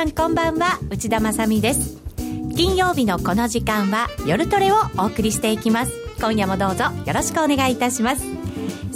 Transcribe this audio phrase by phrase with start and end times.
[0.00, 2.00] さんこんばんは内田まさです。
[2.56, 5.92] 金曜日のこの時間は夜トレをお送りしていきます。
[6.18, 8.24] 今夜もどうぞよろしくお願いいたします。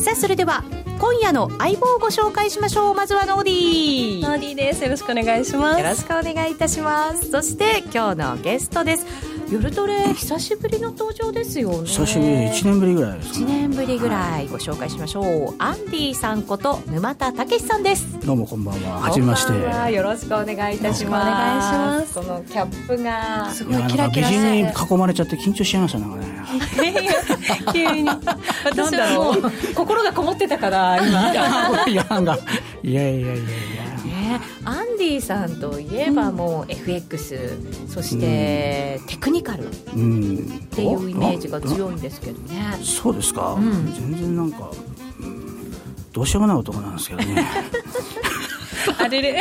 [0.02, 0.64] さあそれでは
[0.98, 2.94] 今夜の相棒をご紹介しましょう。
[2.94, 4.22] まずはノーディー。
[4.22, 4.82] ノーディーです。
[4.82, 5.78] よろしくお願いします。
[5.78, 7.30] よろしくお願いいたします。
[7.30, 9.04] そして今日のゲストです
[9.54, 11.86] 夜トレ久しぶりの登場ですよね。
[11.86, 14.48] 久しぶり1年ぶりぐらいですか、ね、1年ぶりぐらい。
[14.48, 18.18] ご紹介しましょう、はい、アンディさんこと沼田武さんです。
[18.26, 19.02] どうもこんばんは。
[19.02, 19.92] はじめまして。
[19.92, 21.28] よろしくお願いいたします。
[21.28, 22.14] お願いします。
[22.14, 23.48] このキャップが。
[23.50, 26.44] すごいキラキラして美人に囲まれちゃって緊張しちゃいましたなんかね
[27.72, 28.10] 急に。
[28.64, 31.30] 私はもう心がこもってたから今。
[31.86, 32.02] いやいや
[32.82, 33.38] いやいやい
[33.76, 33.83] や
[34.64, 39.68] アンディさんといえばもう FX、うん、そしてテクニカル。
[39.68, 44.70] っていうイメージが強いんですけどね、うん、そうですか、うん、全然なんか、
[46.12, 47.46] どうしようもない男なんですけどね。
[48.98, 49.40] あれれ。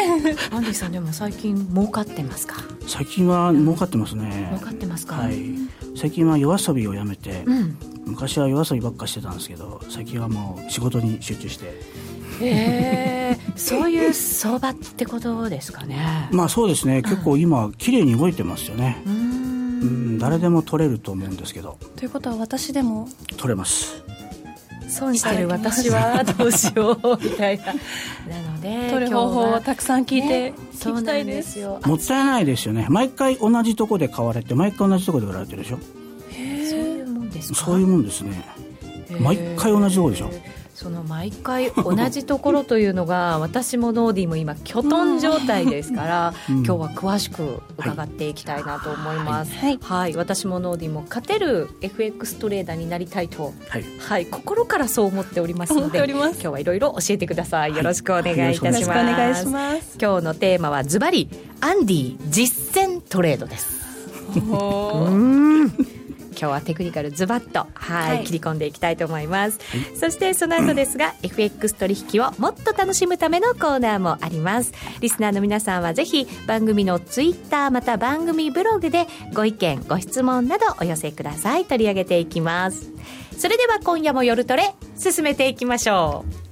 [0.52, 2.58] アンディさんでも最近儲かってますか？
[2.88, 4.50] 最近は儲かってますね。
[4.56, 5.36] 儲かってますか、はい、
[5.95, 7.44] 最近は夜遊びをやめて、
[8.06, 11.66] 昔は夜遊びばっかしてたんですけど最近はもう仕事に集中して。
[12.41, 13.12] えー、
[13.55, 16.29] そういう相場ってことですかね。
[16.31, 17.01] まあそうですね。
[17.01, 19.01] 結構今綺麗に動いてますよね。
[19.05, 20.19] うん。
[20.19, 21.77] 誰でも取れると思うんですけど。
[21.95, 23.07] ということは私でも。
[23.37, 24.01] 取れます。
[24.89, 27.65] 損してる私はどうしようみたいな。
[28.29, 31.59] なので取る方法をたくさん聞いて聞きたいです。
[31.59, 31.79] よ。
[31.85, 32.85] もったいないですよね。
[32.89, 35.77] 毎回同じとこで買われて毎回同じとこで売られてるでしょ。
[36.31, 37.55] へえそういうもんですか？
[37.55, 38.45] そういうもんですね。
[39.19, 40.29] 毎回同じとこでしょ
[40.73, 57.75] その毎回同じところというのが私もノーディーも今きょとん状態ですから、うん、今日は詳しく伺っていきたいなと思います、はい、はい、私もノーディーも勝てる FX トレーダーになりたいと、はい、はい、心からそう思っておりますので今日はいろいろ教えてください。
[57.75, 59.97] よろしくお願いいたします、はい、お願いします。
[60.01, 61.29] 今日のテーマはズバリ
[61.61, 63.84] アンディ実践トレードです。
[64.35, 66.03] うん
[66.43, 74.73] 今日はテクニカルズバッと、はい、はい、切り込んでいきたいと思います、はい、そしてその後ですが、うん、FX 取引をもっと楽しむためのコーナーもあります。
[74.99, 81.63] リスナーの皆さんはぜひ番組のツイッターまた番組ブログでご意見ご質問などお寄せください。
[81.63, 82.91] 取り上げていきます。
[83.37, 86.43] それでは今夜も夜トレ進めていきましょう。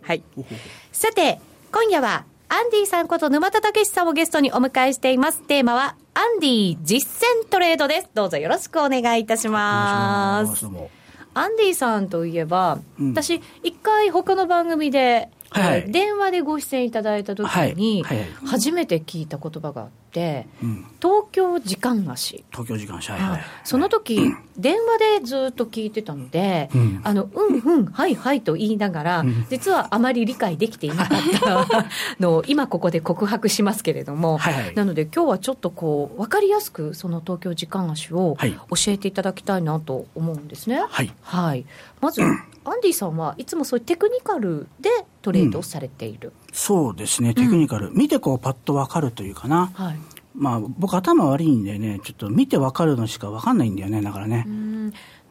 [0.00, 0.22] はい。
[0.90, 1.38] さて
[1.70, 5.40] 今夜はアンディさんこと沼田武さんをゲストにお迎えしています。
[5.42, 8.10] テーマは、アンディ実践トレードです。
[8.12, 10.66] どうぞよろしくお願いいたします。
[11.32, 18.04] アンディさんといえば、うん、私、一回他の番組で、はい、電話でご出演いただいた時に、
[18.46, 20.46] 初めて聞いた言葉があって、
[21.00, 31.86] 東京時間足東京時間足、はいはい、その時、電話でずっと聞いてたので、うん、あのうんうんはいはいと言いながら、実はあまり理解できていなかった
[32.20, 40.84] のを今ここで告白しますけれども、はいはい、なので今日はちょっとこう分かりやすくその東京時間足を教えていただきたいなと思うんですね。
[40.88, 41.64] はい、はい、
[42.00, 42.22] まず
[42.64, 44.90] アンディさんはいつもそういうテクニカルで
[45.22, 49.98] トレードをされている、うん、そうですね、テクニカル、うん、見てこうパッと分かるというかな、はい、
[50.34, 54.46] まあ、僕、頭悪いんでね、ちょっと見て分かるのしか分かんないんだよね、だからね。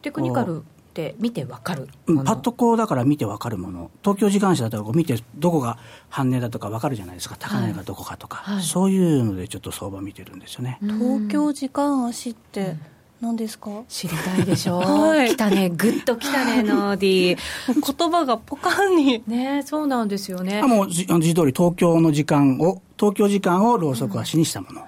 [0.02, 0.62] テクニカルっ
[0.94, 5.78] て見て分かるパッとこうだから見て分かるもの、東京時間車だったらこう見て、どこが
[6.10, 10.80] 半値だとか分かるじゃないですか、高値がどこかとか、はい、そういうのでちょっっと相場見てるんですよね。
[10.82, 12.82] 東京時間足って、うん
[13.22, 13.84] 何ですか？
[13.88, 15.70] 知りたいでしょ はい、来たね。
[15.70, 17.38] ぐっと来たねノーディー。
[17.98, 19.24] 言葉がポカンに。
[19.28, 20.62] ねそうなんですよね。
[20.64, 24.82] あもう字通り東京の時間を東京時間をろうそく足にしたもの、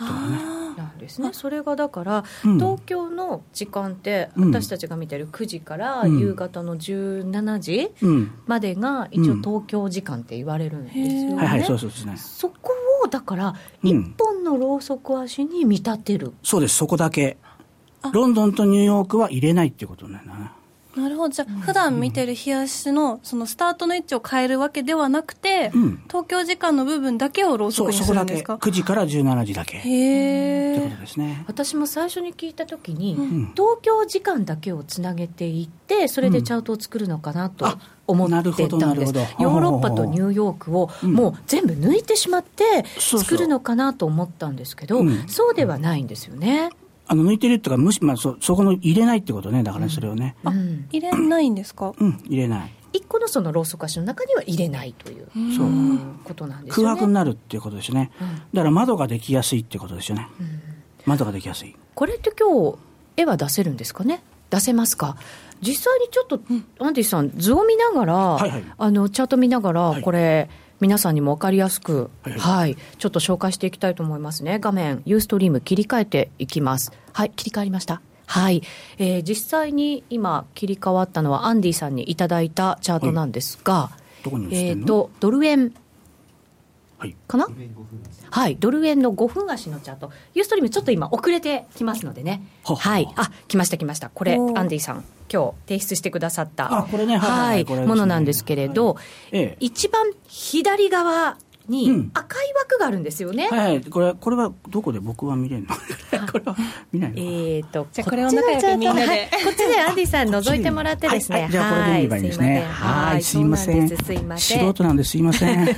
[0.00, 0.56] うん、とかね。
[0.76, 1.30] なんですね。
[1.32, 7.90] それがだから、うん、東京の時間って私たちが見てる9時から夕方の17時
[8.46, 12.14] までが一応東京時間って言われるんですよね、はいはいそうそうですね。
[12.18, 12.72] そこ
[13.04, 16.76] をだから一本のろうそく足に見立てる、そうです。
[16.76, 17.38] そこだけ
[18.12, 20.52] ロンドンとニューヨークは入れないっていうことなんだな。
[20.96, 21.28] なるほど。
[21.28, 28.54] じゃあ、普段見てる冷やしのそのスタートの位置を変えるわけではなくて、うん、東京時間の部分だけをローソクにするんですか？
[28.54, 28.70] そこだけ。
[28.70, 29.76] 9時から17時だけ。
[29.76, 30.76] へえ。
[30.78, 31.44] ってことですね。
[31.46, 37.66] 私も最初に聞いたときに、うん、東京時間だけをつなげていってそれでチャートを作るのかなと、
[38.06, 46.70] 思ってたんです、ヨーロッパとニューヨークをもう全部抜いてしまって作るのかなと思ったんですけど、そうではないんですよね。
[47.08, 50.36] あの抜いてるっていうか、むしまあそ、そこの入れないってことね、だからそれをね。
[50.44, 52.72] うん、入れないんですか、うん、入れない。
[52.92, 55.70] 一個のそのローソク足の中には入れないというそう。
[56.24, 56.84] ことなんですね。
[56.84, 60.46] 空白になるっていうことですね、うん、だから窓ができやすいっていうことですよね、うん、
[61.04, 61.76] 窓ができやすい。
[61.94, 62.78] これって今日
[63.16, 64.22] 絵は出せるんですかね？
[64.48, 65.16] 出せますか？
[65.60, 66.40] 実際にちょっと、
[66.78, 68.64] アンディさん、図を見ながら、はいはい。
[68.76, 70.02] あのチャート見ながら、はい。
[70.02, 70.50] これ、
[70.80, 74.58] 皆さんにも分かりやすく、ははいいちょっと紹介していきたいと思いますね。
[74.58, 76.92] 画面、ユーストリーム切り替えていきます。
[77.12, 78.00] はい、切り替わりました。
[78.26, 78.62] はい、
[78.98, 83.90] えー実際に今、切り替わったのは、アンディさんにいただいたチャートなんですが、
[84.24, 85.72] どこに映っーと、ドル円はい。
[87.28, 87.46] かな？
[88.30, 99.04] はい、ドル円の5分足のチャート、ユーストリーム、ちょっと今、遅れてきますのでね、はい、あ来ました、来ました、これ、アンディさん、今日提出してくださった、あこれねはいものなんですけれど、はい。
[99.32, 99.56] ええ。
[99.60, 101.36] 一番左側う
[101.68, 103.48] にん赤い枠があるんですよね。
[103.48, 103.80] はいはい。
[103.82, 105.74] これ、これはどこで僕は見れるの？
[106.26, 106.56] これは
[106.92, 111.36] 見ないのえーと、じゃあこれを仲良くみんなではいこっちでアンディさん覗いてもらってですね。
[111.36, 112.62] はいはいじゃあこれで見ればいいんですね。
[112.62, 113.74] はい、すいません。
[113.74, 114.60] そうなんですすいません。
[114.60, 115.66] 素人なんですいません。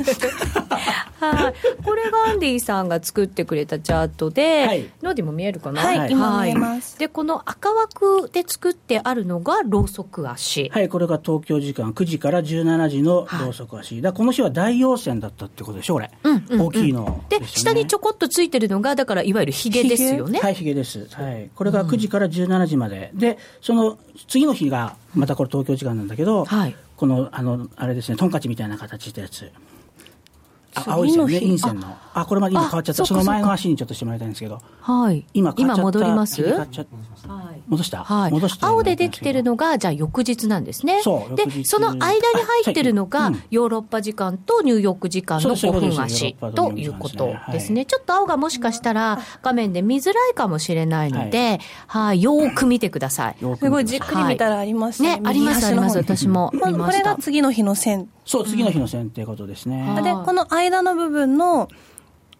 [1.20, 1.55] はい、
[1.85, 13.97] これがアンディさんが作ってくれたチャートで、はいノーディも見えるかな、はい今見えますでこの赤枠で作ってあるのがローソク足、はい、これが東京時間9時から17時のローソク足。
[13.97, 16.11] だからこの日は大陽線だったってことでしょ、これ。
[16.25, 17.47] うんうんうん大きいのでね。
[17.47, 21.06] 下にちょこっとついてるのがだからいわゆるヒゲですよねはい、ヒゲです。
[21.12, 21.50] はい。
[21.55, 23.11] これが9時から17時まで。
[23.15, 29.50] で、その次の日が、またこれ東京時間なんだけど、はいこの、あの、あれですね、トンカチみたいな形したやつ。
[30.86, 31.40] 青い線ね、日。
[31.40, 31.96] 陰線の。
[32.14, 33.02] あ、これまで今変わっちゃった。
[33.02, 35.25] あその前の足にちょっとしてもらいたいんですけど、はい。
[35.34, 35.98] 今変わっちゃった。
[35.98, 36.42] 戻ります？
[36.42, 36.64] は
[37.52, 40.97] い戻した、はい戻して青でできてるのが、じゃあ翌日なんですね。
[40.97, 42.20] でそう翌日、その間に
[42.65, 47.85] 入ってるのが、ヨーロッパ時間とニューヨーク時間の5そうそういうこと分です足ということですね。
[47.85, 53.43] ちょっと青がもしかしたら画面で見づらいかもしれないので、はい、よーく見てください。
[53.43, 55.99] よくすごいじっくり見たらありましたね、ありますあります。
[55.99, 57.17] 私も見これが。
[57.20, 59.82] 次の日の線そう、次の日の線っていうことですね。
[59.82, 61.69] はいでこの間の部分の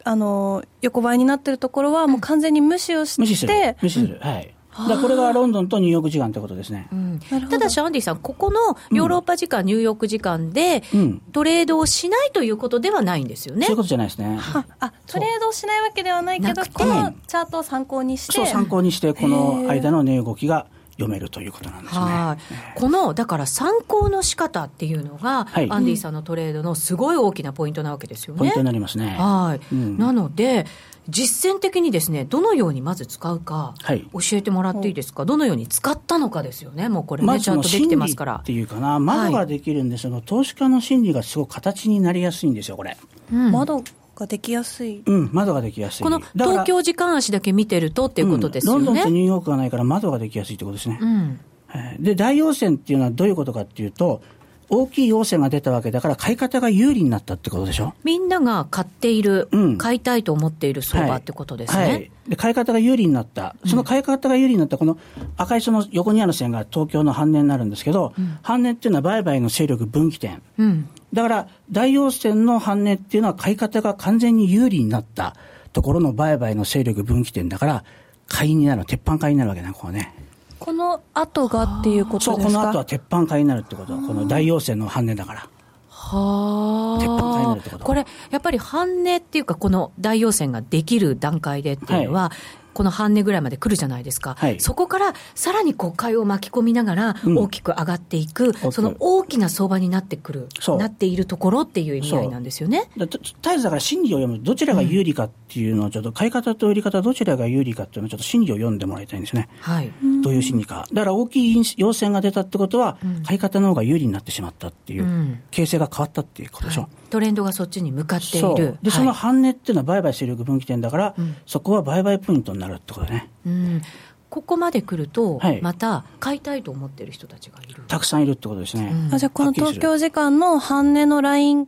[0.05, 3.77] あの横ばいになってるところはもう完全に無視をして無視する。
[3.83, 4.19] 無視する。
[4.21, 4.55] はい。
[4.87, 6.89] だこれがロンドンとニューヨーク時間ってことですね。
[6.93, 7.09] うん
[7.51, 11.19] ただし、アンディさん、ここのヨーロッパ時間、ニューヨーク時間で、うん。
[11.33, 13.77] トレードをしないということではないんですよねそういう。
[13.77, 14.39] ことじゃないですね。
[14.41, 22.01] ああトレードをしないわけではないけどこのチャートを参考にしてそう、参考にして、この間の値動きが読めるということなんですね。
[22.01, 28.39] はい、このだから参考の仕方っていうのが、はいアンディさんのトレードのすごい大きなポイントなわけですよね。
[28.39, 29.17] ポイントになりますね。
[29.19, 30.67] はい、うんなので、
[31.09, 38.43] 実践的にですね、どのようにまず使うか、はい教えてもらっていいですか、どのように使ったのかですよね、もうこれね、ちゃんとできてますからっ。
[38.45, 42.97] ていうかな、窓ができるんで、その投資家の心理がすごく形になりやすいんですよ、これ。
[43.33, 43.83] うん窓
[44.15, 46.03] ができやすいうん、窓ができやすい。
[46.03, 49.11] この東京時間足だけ見てるとっていうことですようんロンドンとね。
[49.13, 50.99] ニューヨークがないから窓ができやすいってことですね。
[51.01, 54.23] うんはいで、大陽線っていうのはどういうことかっていうと、
[54.71, 57.95] 大きい陽線が出たわけだから、買い方が有利になったってことでしょ？
[58.05, 61.83] みんなが買っている、うん買いたいと思っている相場ってことですね。
[61.83, 64.99] はい、で買い方が有利になった、その買い方が有利になった、この
[65.37, 68.13] 赤いその横にある線が東京の半値になるんですけど、
[68.43, 70.43] 半値っていうのは売買の勢力分岐点。
[70.59, 75.35] うんだから、大陽線の半値っていうのは買い方が完全に有利になった
[75.73, 77.85] ところの売買の勢力分岐点だから、
[78.27, 80.15] 買いになる、鉄板買いになるわけだ、こうね。
[80.59, 82.59] この後がっていうことそう、ですか？
[82.59, 83.95] この後は鉄板買いになるってこと。
[83.95, 85.49] この大陽線の半値だから。
[85.91, 92.33] は鉄板買いになあるってことこれ、やっぱり半値っていうか、この大陽線ができる段階でっていうのは、
[92.79, 102.89] この半値ぐらいまで来るじゃないですか、はいそこからさらにこう買いを巻き込みながら、うん大きく上がっていく、くその大きな相場になってくるなっているところっていう意味合いなんですよね。
[102.97, 103.21] 絶
[103.53, 109.49] えずだから心理を読む、どちらが有利かっていうのをちょっと、買い方と売り方、どちらが有利かっていうのをちょっと心理を読んでもらいたいんですね。
[109.61, 109.93] はい、
[110.23, 110.87] どういう心理か。
[110.93, 116.89] だから大きい陽線が出たってことは、買い方の方が有利になってしまったっていう、うん形勢が変わったっていうことでしょ。
[117.09, 118.79] トレンドがそっちに向かっていそうる。
[118.83, 121.15] で、そのはい半値っていうのは売買勢力分岐点だから、
[121.47, 123.31] そこは売買ポイントになるってことね。
[123.47, 123.83] うん
[124.31, 127.83] ここまで来ると、はいまた買いたいと思ってる人たちがいる。
[127.89, 128.91] たくさんいるってことですね。
[128.93, 131.67] うんあじゃあこの東京時間の半値のライン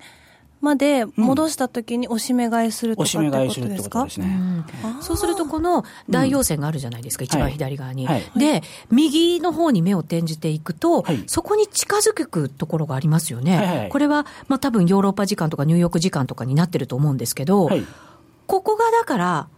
[0.61, 3.59] まで戻したときに押し目買いするとかってことですか？
[3.59, 4.27] するってことですね。
[4.85, 5.03] うん。
[5.03, 8.23] そうすると、この大陽線があるじゃないですか、一番左側に、はい。
[8.37, 11.25] で、右の方に目を転じていくと、はい。
[11.27, 13.57] そこに近づくところがありますよね。
[13.57, 13.89] はいはい。
[13.89, 17.85] これは、まあ多分ヨーロッパ時間とかニューヨーク時間とかになってると思うんですけど、はい。
[18.47, 19.49] ここがだから、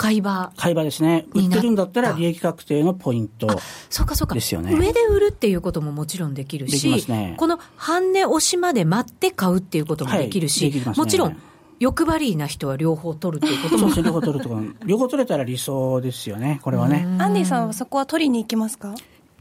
[0.00, 0.50] 買い場。
[0.56, 1.26] 買い場ですね。
[1.34, 3.48] 売ってるんだったら利益確定のポイント。
[3.90, 4.34] そうかそうか。
[4.34, 11.36] ですよね上で売るっていうことももちろんできるできし、ますねこの半値押しまで待って買うっていうこともできるし、はいねもちろん、
[11.80, 17.06] 欲張りな人は両方取るっていうこともそうですね、両方取るとか、両方取れたら理想ですよね、これはね。
[17.18, 18.94] アンディさんはそこは取りに行きますか？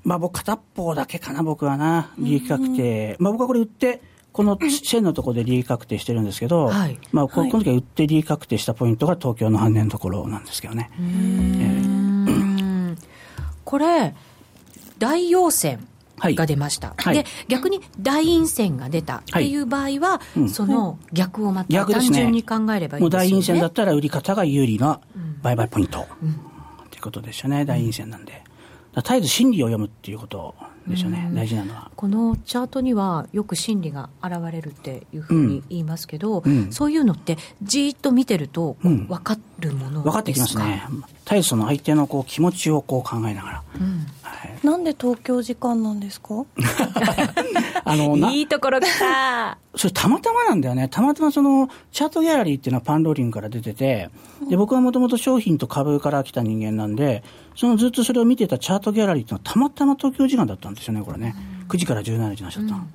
[0.03, 3.15] まあ僕片っぽだけかな、僕はな、利益確定。
[3.19, 6.99] まあ僕はこれ売って、この線のところで利益確定してるんですけど、はい。
[7.11, 10.89] まあここの時は売って利益確定したポイントが東京の半年のところなんですけどね。
[10.99, 12.97] うん。
[13.65, 14.15] これ、
[14.97, 15.87] 大陽線、
[16.21, 17.15] が出ました、はい。
[17.15, 23.29] で逆に大陰線が出たっていう場合は、その逆をまた単純に考えればいいですよね。
[23.29, 24.99] 大陰線だったら売り方が有利な
[25.41, 26.01] 売買ポイント。
[26.01, 26.05] っ
[26.89, 28.43] ていうことですよね、大陰線なんで。
[28.95, 30.55] 絶えず心理を読むっていうこと
[30.89, 31.91] ですよね、大事なのは。
[31.95, 36.71] このチャートにはよく心理が現れるっていうふうに言いますけど、うん。
[36.71, 39.07] そういうのってじーっと見てるとうん。
[39.07, 40.83] 分かるものですか、分かってきますね。
[41.29, 43.63] 絶えずその相手のこう気持ちをこう考えながら。
[43.79, 46.43] うんはい、なんで東京時間なんですか？
[47.85, 50.87] あのないいところ来たそれたまたまなんだよね。
[50.89, 54.09] たまたまそのチャートギャラリーっていうのはパンローリングから出てて、
[54.49, 57.23] で、僕はもともと商品と株から来た人間なんで、
[57.55, 61.35] そのずっとそれを見てたチャートギャラリーっていうのはたまたま東京時間だったんですよね、これね。
[61.67, 62.87] 9時から17時になっちゃったの。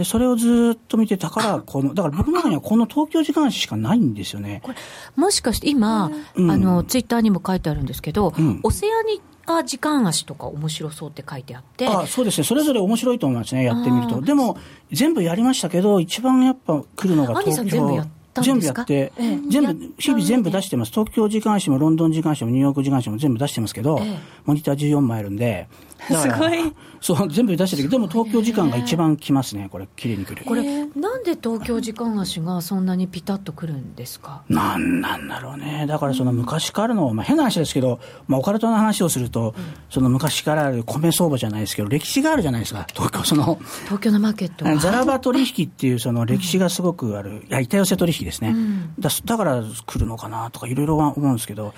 [0.00, 4.60] で、それをずっと見てたから、この、だから僕の中にはこの東京時間しかないんですよね。
[4.62, 4.76] これ
[5.14, 12.44] もしかして今、うんあのツイッターにも書いてあるんですけど、うんオセアニア時間足とか面白そうって書いてあってあそうですね。
[12.44, 14.22] それぞれ面白いと思いますね、やってみると。
[14.22, 14.56] でも、
[14.90, 17.62] 全部やりましたけど、一番やっぱ来るのが東京。
[17.64, 18.10] ん
[18.42, 20.92] 全部やって、ええ全部、日々全部出してます。
[20.92, 25.68] 東京時間誌もロンドン時間誌もニューヨーク時間誌も全部出してますけど、ええモニター14枚あるんで、
[26.06, 26.72] すごい。
[27.00, 30.44] そう、全部出してるけど、でも東京時間が一番来ますね、これ、綺麗に来る。
[30.44, 34.42] これなんで東京時間足がそんなにピタッとくるんですか？
[34.48, 35.86] なんなんだろうね。
[35.88, 39.54] だからその昔からの、まあ変な話ですけど、まあオカルトの話をすると、
[39.88, 48.54] その昔からある米相場じゃないですけど、歴史があるじゃないですか、東京、その、東京のマーケットはザラバ取引っていうその歴史がすごくある、いや、板寄せ取引ですね。
[48.98, 51.72] だだから来るのかなとかいろいろは思うんですけど、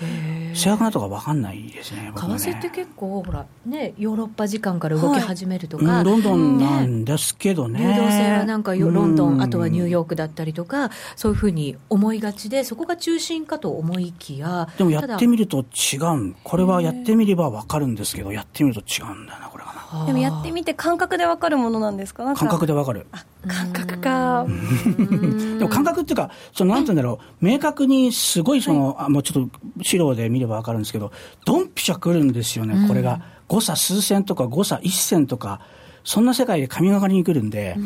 [0.53, 7.79] 正確なとかわかんないですね、為替って結構ほらねヨーロッパ時間から動き始めるとか、うんロンドンなんですけどね。
[7.79, 16.35] 流動性はなんかよロンドン、うんあとはニューヨークだったりとか、そういうふうに思いがちで、そこが中心かと思いきや、でもやってみると違う。
[16.43, 20.05] これはやってみればわかるんですけど、やってみると違うんだよな、これがな。
[20.05, 22.23] でもやってみて感覚でわかるものなんですか？
[22.33, 23.05] 感覚でわかる。
[23.47, 24.45] 感覚か。
[24.47, 31.11] でも感覚っていうか、そのなんて言うんだろう、明確にすごいその、あもうちょっと資料で見ればわかるんですけど、
[31.45, 33.21] ドンピシャ来るんですよね、これが。
[33.47, 35.61] 誤差数千とか誤差一千とか、
[36.03, 37.77] そんな世界で神がかりに来るんで、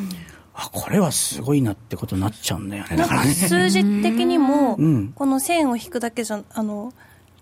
[0.54, 3.32] あ、これはすごいなってことになっちゃうんだよね、だからね。
[3.34, 6.94] 数字的にも、うんこの線を引くだけじゃ、あの、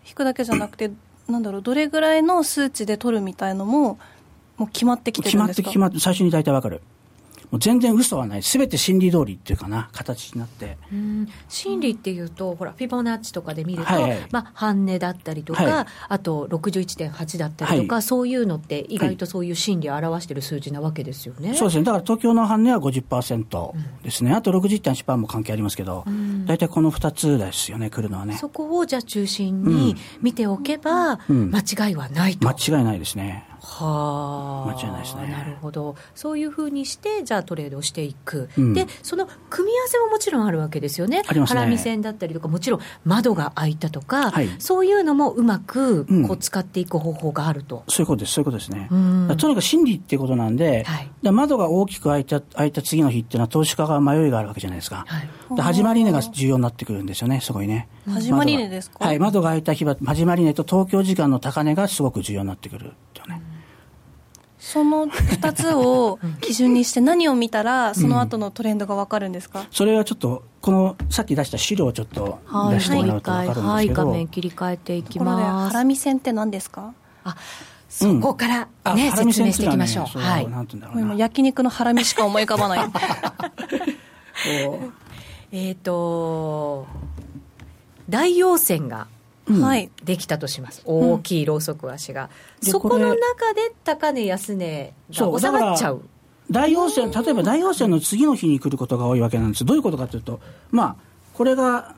[0.07, 0.91] 引くだけじゃなくて、
[1.27, 3.98] なんだろう、どれぐらいの数値で取るみたいのも、
[4.57, 5.63] もう決まってきて決まっるんですか？
[5.63, 6.81] て決まって、最初に大体わかる。
[7.52, 8.44] もう全然嘘はない。
[8.44, 10.78] すべて心理通りっていうかな、形になって。
[10.92, 21.56] うん心理っていうと、ほら、フィボナッチとかで見ると、はいはいまあ、半値だったりとか、はいあと61.8だったりとか、はいそういうのって、意外とそういう心理を表している数字なわけですよね。
[21.56, 21.84] そうですね。
[21.84, 23.72] だから東京の半値は50%
[24.04, 24.34] ですね。
[24.34, 26.06] あと60.8%も関係ありますけど、
[26.46, 28.38] 大体この2つですよね、来るのはね。
[28.38, 32.48] そこをじゃあ中心に見ておけば、うん間違いはないと。
[32.48, 33.46] 間違いないですね。
[33.77, 35.27] はあ、間違いないですね。
[35.27, 38.74] なるほど、そういうふうにして、じゃあトレードをしていく、うん。
[38.74, 41.60] でその組み合わせももちろんあるわけですよね、ありますね。
[41.60, 44.50] ハラミ線だったりとか、もちろん窓が開いたとか、はい。
[44.60, 46.27] そういうのもうまくうん。
[46.27, 47.84] こう使っていく方法があると。
[47.89, 48.88] そういうことです、そういうことですね。
[49.38, 51.12] とにかく心理っていうことなんで、はい。
[51.22, 55.05] で窓が大きく開いた開いた次の日っていうのは投資家が迷いがあるわけじゃないですか。
[55.08, 55.55] はい。
[55.55, 57.88] で始まり値が重要になってくるんですよね、すごいね。
[58.08, 59.05] 始まり値ですか？
[59.05, 63.41] はい、窓が開いた日は、始まり値と東京時間の高値がすごく重要になってくるっていうね。
[64.67, 75.74] その2つを基準にして何を見たら、その後のトレンドがわかるんですか、それはちょっと、このさっき出した資料をちょっとはい、出してもらうと分回、かるんではい、すけど、画面切り替えていきところで、ます。
[75.74, 76.93] ハラミ線って何ですか？
[77.24, 77.36] あ
[77.88, 80.05] そこからあね、ハラミ線説明していきましょう。
[80.19, 80.48] はい。
[80.50, 81.15] なんて言うんだろもうな。
[81.22, 82.89] 焼肉のハラミしか思い浮かばない。
[85.51, 86.88] えっ、と、
[88.10, 89.14] 大陽線がうん
[89.48, 89.92] はい。
[90.04, 92.30] できたとします、大きいロウソク足が、
[92.64, 96.02] でそこの中で高値、安値そうが収まっちゃう。
[96.50, 99.66] 大陽線、例えば大陽線の次の日に来ることが多いわけなんです。
[99.66, 100.40] どういうことかというと、
[100.72, 100.96] まあ、
[101.34, 101.96] これが、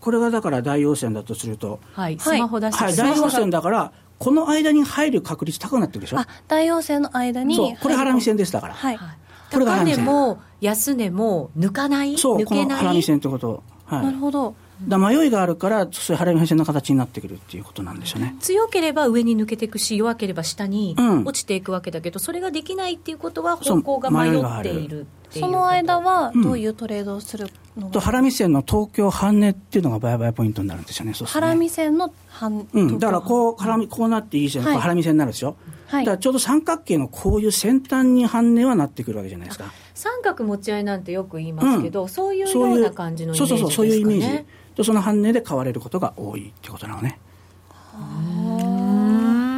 [0.00, 7.56] これがだから大陽線だとすると、はい、はいスマホ出して、はい、大陽線だから、この間に入る確率高くなってるでしょあ、大陽線の間に。
[7.56, 8.74] そう、これハラミ線ですだから。
[8.74, 8.96] はい。
[8.96, 9.18] はい
[9.48, 12.66] これがハ高値も安値も抜かない、そう、こ抜けない？
[12.66, 13.62] のハラミ、線ってこと。
[13.84, 14.04] はい。
[14.06, 14.56] なるほど。
[14.82, 18.36] だ迷いがあるから、そういうハラミ線の形になってくるっていうことなんですよね。
[18.40, 31.14] 強ければ上に抜けていくし、弱ければ下にうん落ちていくわけだけど、それができないっていうことは、方向が迷っているその間はうんどういうトレードをするのと、が、ハラミ線の東京半値っていうのが売買ポイントになるんですよね。
[31.14, 35.56] そうするとねハラミ線の半、うん、だからこう、ハラミ、こうなっていい線、はいこうハラミ線になるでしょ。
[35.86, 39.72] はいだからちょうど三角形のこういう先端に半値はなってくるわけじゃないですか。
[39.94, 43.70] 三角持ち合いなんてよく言いますけど、そういうよそういううな感じのイメージですかね。
[43.74, 44.44] そうそうそう、そういうイメージ。
[44.76, 47.18] で、その半値で買われることが多いってことなのね。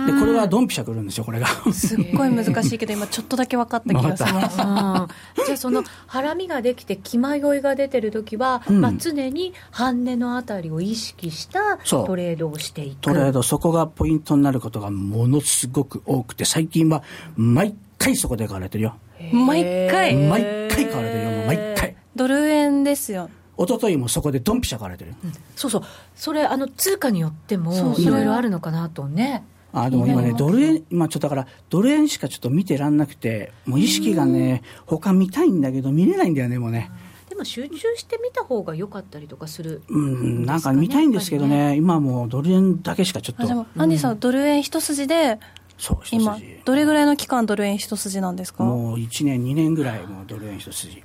[0.07, 1.47] でこれはドンピシャくるんですよこれが。
[1.73, 5.45] すっごい難しいけど今ちょっとだけ分かった気がします。
[5.45, 13.01] じゃあそのハラミができて気迷いが出てる時は、うん、まあ、常に半値のあたりを意識したトレードをしていく。
[13.01, 17.03] トレードそこがポイントになることがものすごく多くて最近は
[17.37, 18.97] 毎回そこで買われてるよ。
[19.33, 20.17] 毎回。
[20.17, 21.97] 毎回買われてるよ毎回。
[22.17, 23.29] ドル円ですよ
[23.59, 25.83] 一昨日もそこでドンピシャ買われてる、うん、そうそう。
[26.15, 29.45] それあの通貨によってもいろいろあるのかなとね。
[29.73, 36.91] あでも今ね、ドル円、今ちょっとだから、ドル円しかちょっと見てらんなくて、もう意識がね、他見たいんだけど、見れないんだよね、もうね。
[37.29, 41.77] でも集中して見た方が良かったりとかする、うん、なんか見たいんですけどね、ね。
[41.77, 43.47] 今もうドル円だけしかちょっと。
[43.47, 45.39] でも、アンディさん、ドル円一筋で、
[45.77, 48.65] そう今、どれぐらいの期間、ドル円一筋なんですか？
[48.65, 51.03] もう1年、2年ぐらい、もうドル円一筋。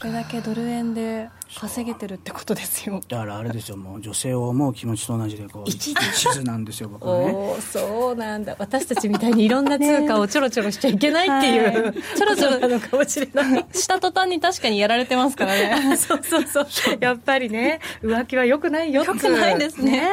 [0.00, 1.28] それだけドル円で
[1.58, 3.00] 稼げてるってことですよ。
[3.08, 7.32] だからあれですよもう女性を思う気持ちと同じでこう一途なんですよ僕はね。
[7.34, 8.54] おそうなんだ。
[8.58, 13.66] 私たちみたいにいろんな通貨をちょろちょろしちゃいけないっていう、はい、ちょろちょろなのかもしれない。
[13.72, 15.96] した途端に確かにやられてますからね。
[15.96, 16.66] そうそうそう。
[17.00, 19.90] やっぱりね浮気はよくないよよくないですね。
[19.92, 20.08] ね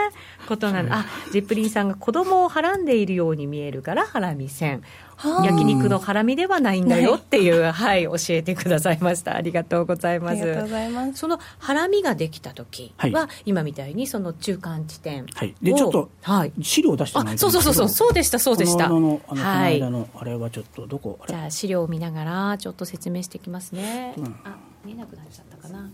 [0.47, 4.83] ことなんあジップリンさんが子供をはらんでいるように見えるからハラミ線
[5.17, 9.35] 焼肉のハラミではないんだよっていう、はい、教えてくださいました。
[9.35, 10.41] ありがとうございます。
[10.41, 11.13] ありがとうございます。
[11.15, 15.55] そのハラミができた時は、はい、今みたいにその中間地点はい。
[15.61, 18.89] で、ちょっと、はい、資料を出してもらいそうそうそうそう、そうでした、そうでした。
[18.89, 24.13] このあの、はい、のあれはちょっと、どこじゃあ、資料を見ながら、ちょっと説明していきますね。
[24.17, 25.89] うん、あ、見えなくなっちゃったかな。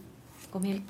[0.51, 0.84] ごめん。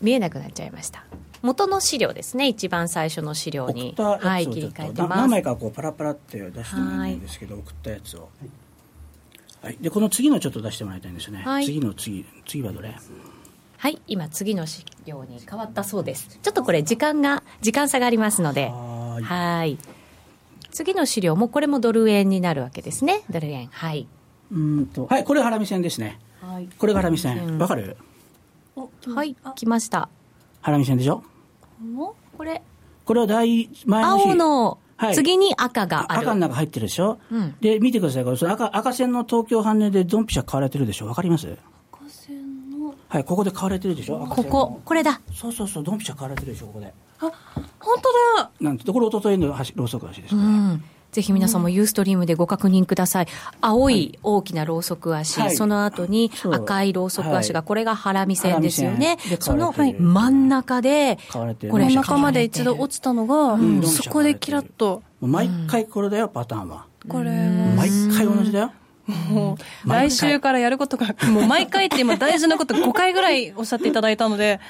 [0.00, 1.04] 見えなくなっちゃいました。
[1.42, 2.48] 元の資料ですね。
[2.48, 5.16] 一番最初の資料に、はい、切り替えてます。
[5.16, 8.28] 何枚かこうパラパラって出してもらいたいんですけど、送ったやつを、
[9.62, 12.94] はい、でこの次のちょっと出してもらいたいんですね、はい、次の次次はどれ？
[13.76, 14.00] はい。
[14.08, 16.38] 今次の資料に変わったそうです。
[16.42, 18.70] ちょっとこれ時間が時間差がありますので。
[18.70, 19.78] はい。
[20.70, 23.22] 次の資料もこれもドル円になるわけですね。
[23.30, 23.68] ドル円。
[23.68, 24.06] はい。
[24.50, 25.06] うんと。
[25.06, 27.58] はいこれハラミ線ですね、はい、これがハラミ線。
[27.58, 27.96] わかる？
[29.06, 29.36] はい。
[29.54, 30.08] 来ました。
[30.60, 31.22] ハラミ線でしょ？
[32.36, 32.62] これ。
[33.04, 34.78] これは大前の青の
[35.14, 38.24] 次に赤がある、赤の中入ってるでしょ、うん、で見てください。
[38.24, 41.06] これ赤赤線の東京半値でドンピシャ買われてるでしょ？
[41.06, 41.56] わかります？
[41.92, 42.94] 赤線の。
[43.08, 44.26] はいここで買われてるでしょ？
[44.26, 44.80] ここ。
[44.84, 45.20] これだ。
[45.32, 46.92] そうそうそうドンピシャ買われてるでしょここで。
[47.20, 47.32] あ
[47.80, 47.96] 本
[48.36, 48.50] 当だ。
[48.60, 53.26] なんてこれ一昨日のろうそく足です、うんぜひ皆さんもユーストリームでご確認ください。
[53.60, 59.18] 青い大きなろうそく足、はい、その後に赤いろうそく足が、これがハラミ線ですよね。
[59.40, 61.18] その真ん中で、
[61.70, 65.02] これ真ん中まで一度落ちたのが、うん、そこでキラッと。
[65.20, 66.84] 毎回これだよ、パターンは。
[67.08, 67.30] これ
[67.76, 68.72] 毎回同じだよ。
[69.30, 74.60] もう来週からやることが、もう毎回って今大事なこと5回ぐらいおっしゃっていただいたので、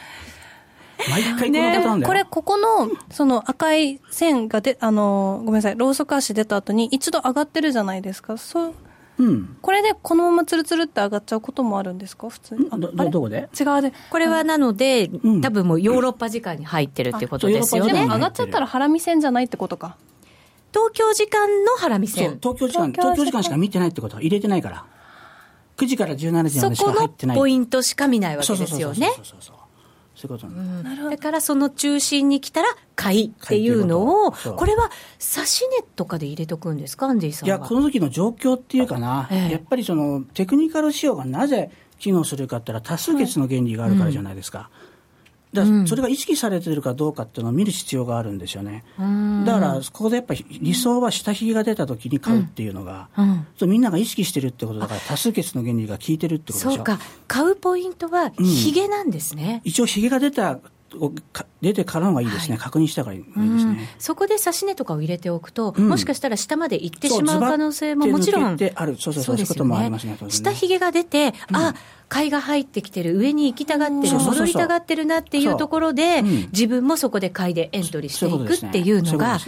[1.10, 8.36] 毎回このパターンこれ、ここの、その赤い線がで、あの、ごめんなさい、ローソク足出た後に一度上がってるじゃないですか。
[8.36, 8.74] そう。
[9.18, 12.28] うん、これでこのままつるつるって上がっちゃうこともあるんですか？
[12.28, 12.70] 普通に。
[12.70, 13.48] どどこで？
[13.60, 13.92] 違うで。
[14.10, 17.94] これはなので、うん、多分もうヨーロッパ時間に入ってるっていうことですよね。
[17.94, 19.96] でも上がっちゃったらハラミ線じゃないってことか。
[20.72, 23.42] 東京時間のハラミ線東京時間東京時間。
[23.42, 24.14] しか見てないってこと。
[24.14, 24.84] は入れてないから。
[25.78, 27.36] 9時から17時までしか入ってない。
[27.36, 29.12] そこのポイントしか見ないわけですよね。
[29.16, 29.56] そうそうそうそうそう
[30.24, 44.58] いうことなんだ、うん、だからその中心に来たら買いっていうのを、これは指し値とかで入れとくんですか、アンディさんいや、この時の状況っていうかな、ええ、やっぱりそのテクニカル仕様がなぜ機能するかって言ったら、多数決の原理があるからじゃないですか。
[44.58, 44.87] はいうん
[45.52, 48.84] だそれが意識されてるかどうかっていうのを見る必要があるんですよね。
[48.98, 53.46] だから、ここでやっぱり理想は下髭が出た時に買うっていうのが、うん。
[53.60, 56.76] うん、みんなが意識してるってことだから、多数決の原理が効いてるってことでしょ。
[56.76, 59.62] そうか、買うポイントは髭なんですね。
[59.64, 60.58] うん、一応、髭が出た
[61.60, 68.56] 出てからのがいいですね、はい、確認したからいいですね、そこで指し値とかを入れておくと、うん、もしかしたら下まで行ってしまう可能性ももちろんあ
[68.86, 71.74] る、そうそうそう、そういうこともありますね、下髭が出て、うん、あ
[72.08, 79.38] 買いが入ってきてる、上に行きたがってる、戻りたがってるなっていうところで、自分もそこで買いでエントリーしていくっていうのが。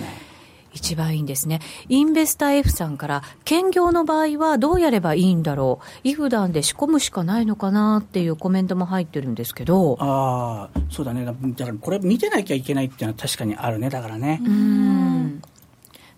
[0.72, 1.60] 一番いいんですね。
[1.88, 7.98] インベスター F さんから、兼業の場合はどうやればいいんだろう、イフダンで仕込むしかないのかな？
[7.98, 9.96] っていうコメントも入ってるんですけど。
[9.98, 11.24] ああ、そうだね。
[11.24, 14.40] だからこれ見てなきゃいけないっていうのは確かにあるね、だからね。
[14.44, 15.42] うん。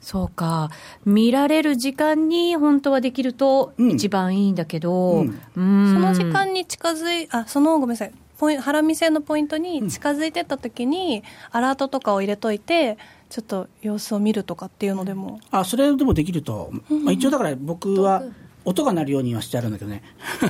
[0.02, 0.70] そうか。
[1.04, 8.12] 見られる時間に本当はできると一番いいんだけど、うん、その時間に近づい、あ、そのごめんなさい。
[8.36, 12.98] ポイハラミ線のポイントに近づいてった時に、アラートとかを入れといて、
[13.30, 15.38] ちょっと様子を見るとかっていうのでも。
[15.52, 18.24] あそれでもできると、まあ、一応だから僕は
[18.64, 20.02] 音が鳴るようにはしてあるんだけどね、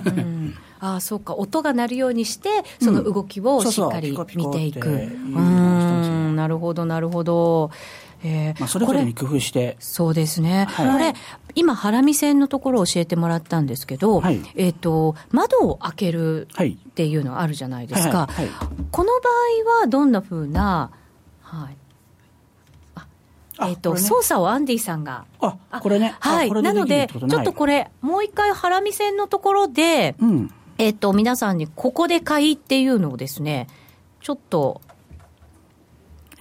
[0.06, 1.34] うん、 ああそうか。
[1.34, 2.48] 音が鳴るようにして
[2.80, 4.88] その動きをしっかり見ていく。
[4.88, 4.92] う
[5.40, 6.36] ん。
[6.36, 7.70] なるほどなるほど
[8.24, 9.76] えーまあ、それぞれに工夫して。
[9.80, 11.14] そうですね、はい、これ
[11.54, 18.48] 今ハラミ線のところを教えてもらったんですけど、はい、えっ、ー、と窓を開けるっていうのあるじゃないですか、はい、
[18.90, 20.90] この場合はどんなふうな
[21.52, 21.76] はい。
[23.60, 25.26] えっ、ー、と、ね、操作をアンディさんが。
[25.40, 26.16] あ、これね。
[26.18, 26.50] はい。
[26.50, 33.68] なので、ちょっとこれ、もう一回、ハラミ線のところで、うん、えっ、ー、と、皆さんに、ここで買いっていうのをですね、
[34.20, 34.91] ちょっと、えー、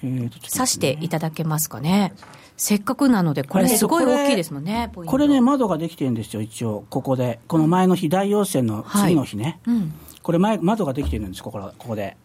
[0.04, 2.14] 指していただけますかね。
[2.58, 7.40] せっかくなので、これすごい大きいですもんね、これね、窓ができてるんですよ、一応、ここで。
[7.48, 9.60] この前の日、大陽線の次の日ね。
[9.66, 12.18] はいうん、これ前、窓ができてるんです、ここここで。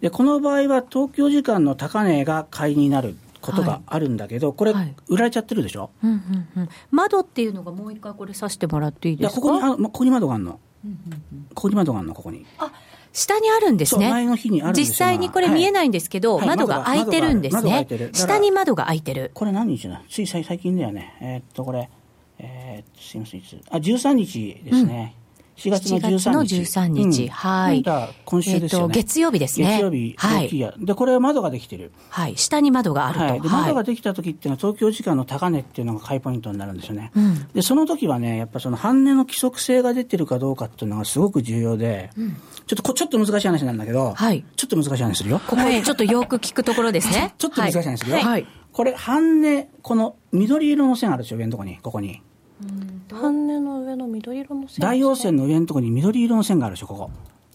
[0.00, 3.16] で、この場合は、東京時間の高値が買いになる。
[3.40, 4.74] ことがあるんだけど、はい、これ、
[5.06, 9.40] 売られちゃってるでしょ、うんうんうん、窓っていうのがもう一回これさしてもらっていいですか？
[9.40, 12.44] ここにあここに窓があるの、うんうんうん、ここに窓があるのここに。
[12.58, 12.72] あ
[13.12, 14.10] 下にあるんですね。
[14.10, 17.86] 前の日にある実際にこれ見えないんですけど、はい、窓が開いてるんですね。
[18.12, 19.30] 下に窓が開いてる。
[19.34, 21.16] これ何日だつい最近だよね。
[21.20, 21.88] えー、っと、これ、
[22.38, 23.58] えー、すみません、いつ？
[23.70, 25.14] あ、13日ですね。
[25.22, 26.54] うん4月の13日。
[26.60, 27.22] 13日。
[27.24, 27.84] うん、はい。
[28.24, 28.94] 今週ですよね。
[28.96, 29.66] えー、月曜日ですね。
[29.78, 30.14] 月曜日。
[30.16, 30.74] はい。
[30.78, 31.90] で、これは窓ができてる。
[32.10, 32.36] はい。
[32.36, 33.24] 下に窓があると。
[33.24, 33.40] はい。
[33.40, 37.10] で、窓ができた時っていうのは東京時間の高値っていうのが買いポイントになるんですよね。
[37.16, 42.36] うん、で、その時はね、やっぱその半値の規則性が出てるかどうかっていうのがすごく重要で、うん、
[42.68, 44.44] ちょっとこ、ちょっと難しい話なんだけど、はい。
[44.54, 45.40] ちょっと難しい話するよ。
[45.46, 47.34] ここ、ちょっとよく聞くところですね。
[47.38, 48.18] ちょっと難しい話するよ。
[48.18, 48.46] はい。
[48.72, 52.20] これ、半値、この緑色の線あるでしょ、上のとこに、ここに。
[53.10, 57.10] 半値の上の緑色の線大陽線の上のところに緑色の線があるでしょここ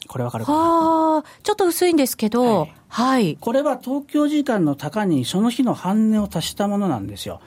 [0.08, 0.58] これわかるかな？
[0.58, 7.42] はちょっと薄いんですけど、はい、はい、これは東京時間の高値にその日の半値を足したものなんですよ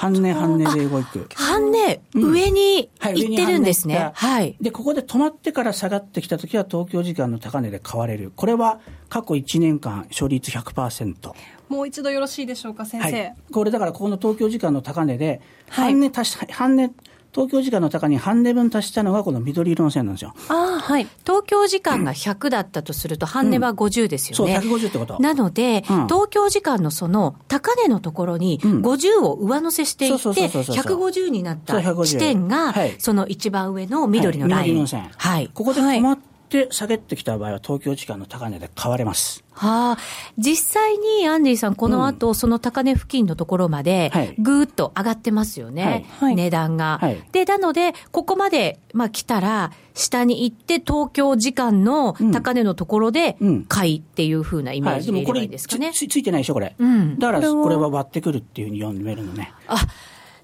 [0.00, 1.28] 半値半値で動く。
[1.34, 4.12] 半値、上に行ってるんですね。
[4.14, 4.56] はい。
[4.58, 8.32] で、ここで止まってから下がってきたときは東京時間の高値で買われる。
[8.34, 11.32] これは過去1年間勝率100%。
[11.68, 13.12] もう一度よろしいでしょうか、先生。
[13.12, 16.90] はい、これだからここの東京時間の高値で、半値足し、はい、半値
[17.32, 20.34] 東京時間の高に半値分足したのがこの緑色の線なんですよ。
[20.48, 21.06] ああ、はい。
[21.24, 24.56] 東京時間が100だったとすると、半値は50ですよね。
[24.56, 25.18] うん、そう、150ってこと。
[25.20, 34.60] なので、うん、東京時間のその高値のところに50を上乗せしていって、150になった地点が、その一番上の緑のライン。
[34.60, 35.10] はい、緑の線。
[35.16, 35.50] はい。
[35.54, 36.18] ここで止まっ
[36.50, 39.44] って下げてきた場合は東京時間の高値で買われます。
[39.52, 39.98] はあ、
[40.36, 46.98] 実際にアンディさん、この後、うん、その高値付近のところまで、ぐーっと上がってますよね、はい、値段が。
[47.00, 53.36] はい、で、なので、ここまで、まあ、来たら、下に行って、東京時間の高値のところで、
[53.68, 55.44] 買いっていうふうなイメージでい。
[55.44, 55.86] いですかね。
[55.86, 56.74] はい、つついてないでしょ、これ。
[56.78, 59.52] うん、だから、これは割ってくるっていうふうに読めるのね。
[59.68, 59.76] あ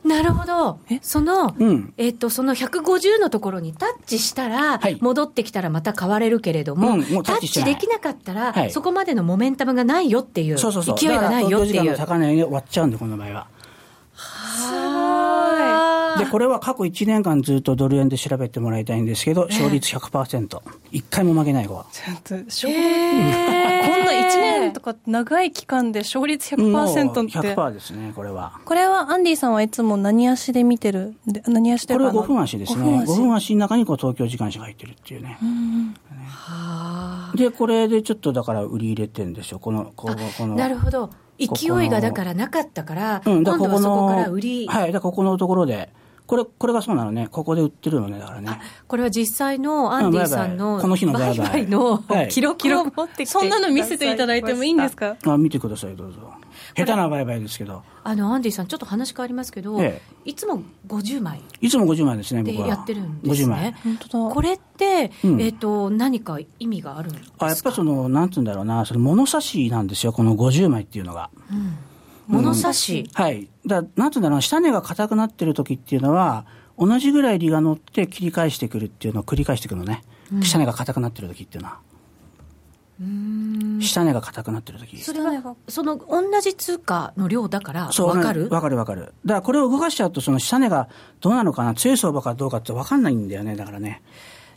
[0.07, 0.79] なるほど。
[1.03, 10.99] その、うん、えっ、と、その150のところにタッチしたら、はい、戻ってきたらまた買われるけれども、うん、もタッチできなかったら、はい、そこまでのモメンタムがないよっていう、そうそうそう。
[10.99, 11.97] 勢いがないよっていう。
[11.97, 13.49] 高値に終わっちゃうんで、この場合は。
[16.19, 20.61] で、これは過去1年間ずっとドル円で調べてもらいたいんですけど、勝率100%。
[20.93, 21.87] 一回も負けない子は。
[21.93, 27.39] ちゃんと、勝率、こんな1年とか長い期間で勝率100%って。
[27.55, 28.61] 100%ですね、これは。
[28.65, 31.15] これはアンディさんはいつも何足で見てる？
[31.47, 33.05] 何足でこれは5分足ですね。
[33.05, 35.39] 5分足の中にこう東京時間車が入ってるっていうね。
[37.35, 39.59] で、これでちょっとだから売り入れてるんですよ。
[39.59, 40.55] この、この、この。
[40.55, 41.11] なるほど。
[41.39, 44.67] 勢いがだからなかったから、うん、だからここの、今度はそこから売り。
[44.67, 45.91] はい、だここのところで、
[46.27, 47.29] これ、これがそうなのね。
[47.31, 48.61] ここで売ってるのね、だからね。
[48.89, 55.17] これは実際のアンディさんの、この日の売買の記録を持ってきて、そんなの見せていただいてもいいんですか？
[55.25, 56.19] あ見てください、どうぞ。
[56.75, 57.83] 下手な売買ですけど。
[58.03, 61.41] あの、アンディさん、ちょっと話変わりますけど、ええ、いつも50枚。
[61.61, 62.69] いつも50枚ですね、僕は。
[62.69, 63.47] やってるんですね。
[63.47, 63.73] 50枚。
[63.85, 64.35] 本当だ。
[64.35, 67.47] これって、うん、えっ、ー、と、何か意味があるんですか？
[67.47, 71.31] あ、やっぱその、なんつうんだろうな、その物差しなんですよ、この50枚っていうのが。
[71.53, 71.77] うん
[72.27, 73.49] 物差し、うん、はい。
[73.67, 76.47] だなんつうんだろう、下値が硬くなってる時っていうのは、
[76.79, 81.79] 同じぐらい利が乗って切り返してくるっていうのを繰り返していくのね、うん、下値が硬くなってる時っていうのは。
[83.79, 84.97] 下値が硬くなってる時。
[84.97, 88.49] それはその同じ通貨の量だから分かる？
[88.49, 89.01] 分かる分かる。
[89.03, 90.89] だからこれを動かしちゃうとその下値が
[91.21, 94.01] どうなのかな強い相場かどうかって分かんないんだよねだからね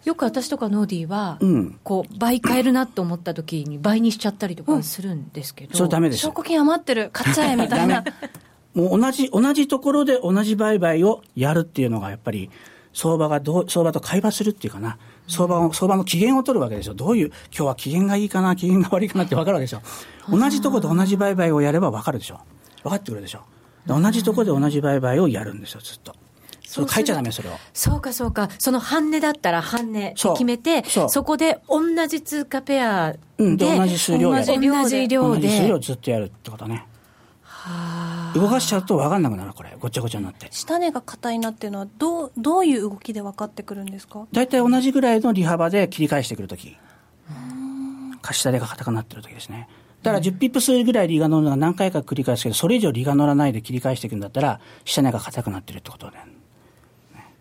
[0.05, 8.03] よく私とかノーディーは、うん、こう倍買えるなと思った時に倍にしちゃったりとかするんですけど、うん、それダメです証拠金余ってる買っちゃえみたいな
[8.73, 12.49] もう同じ、同じところで同じ売買をやるっていうのがやっぱり、
[12.93, 14.97] 相場がどう、相場と会話するっていうかな。
[15.27, 16.93] 相場を、相場の機嫌を取るわけですよ。
[16.93, 19.81] どういう、今日は機嫌がいいかな、機嫌が悪いかなって分かるわけですよ。
[20.29, 22.39] 同じところで同じ売買をやれば分かるでしょ。
[22.83, 23.41] 分かってくるでしょ。
[23.87, 26.15] 同じところで同じ売買をやるんですよ、ずっと。
[26.69, 27.53] それ書いちゃダメ、それを。
[27.73, 28.47] そうか、そうか。
[28.59, 34.45] その半値だったら半値決めて、そこで同じ通貨ペアで、うん、で同じ数量で。
[34.45, 35.39] 同じ量で。
[35.41, 36.85] 同じ数量ずっとやるってことね。
[37.41, 38.37] はあ。
[38.37, 44.27] 動かしちゃうと分かんなくなるこれごちゃごちゃになって下値が硬いなっていうのはどうどういう動きで分かってくるんですか？
[44.31, 46.77] 大体同じぐらいの利幅で切り返してくるとき
[48.21, 49.67] 貸し下値が硬くなってる時ですね
[50.03, 56.23] だから10ピップスぐらい利が乗るのが何回か繰り返すけど、それ以上利が乗らないで切り返していくんだったら、下値が硬くなってるってことで、ね、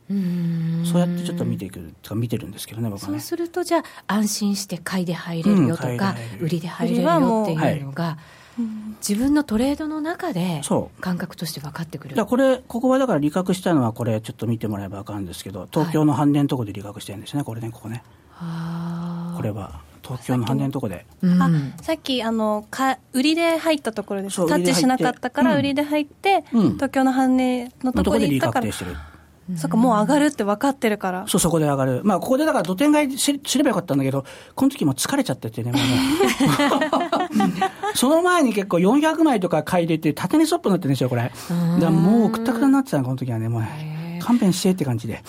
[0.09, 2.99] そうやってちょっと見ていくとか見てるんですけどね、ね。
[2.99, 8.63] そうすると、じゃあ、安心して買いで入れるよとか、うん、売りで入れるよっていうのが、はい、
[9.07, 10.63] 自分のトレードの中で
[11.01, 12.17] 感覚として分かってくる。
[12.17, 18.03] だこれ、ここはだから利確したのは、これ、ちょっと見てもらえば分かるんですけど、東京の半年のところで利確してるんですね、これね、ここね。
[19.37, 19.87] これは。
[20.03, 21.51] 東京の半年のとこで、あ
[21.83, 24.37] さっきあのか売りで入ったところです。
[24.49, 28.73] タッチしなかったから売りで入って、うん、東京の半年のところで行ったから
[29.57, 31.25] そっかもう上がるって分かってるから。
[31.27, 32.01] そうそこで上がる。
[32.05, 37.55] まあここでだから土天買いすればよかったんだけどこの時も疲れちゃっててねもうね。
[37.95, 41.33] その前に結構400枚とか買い入れて縦にストップになってるんですよこれ。
[41.81, 43.63] だもうくったくたになってたのこの時はねもう
[44.21, 45.23] 勘弁してって感じで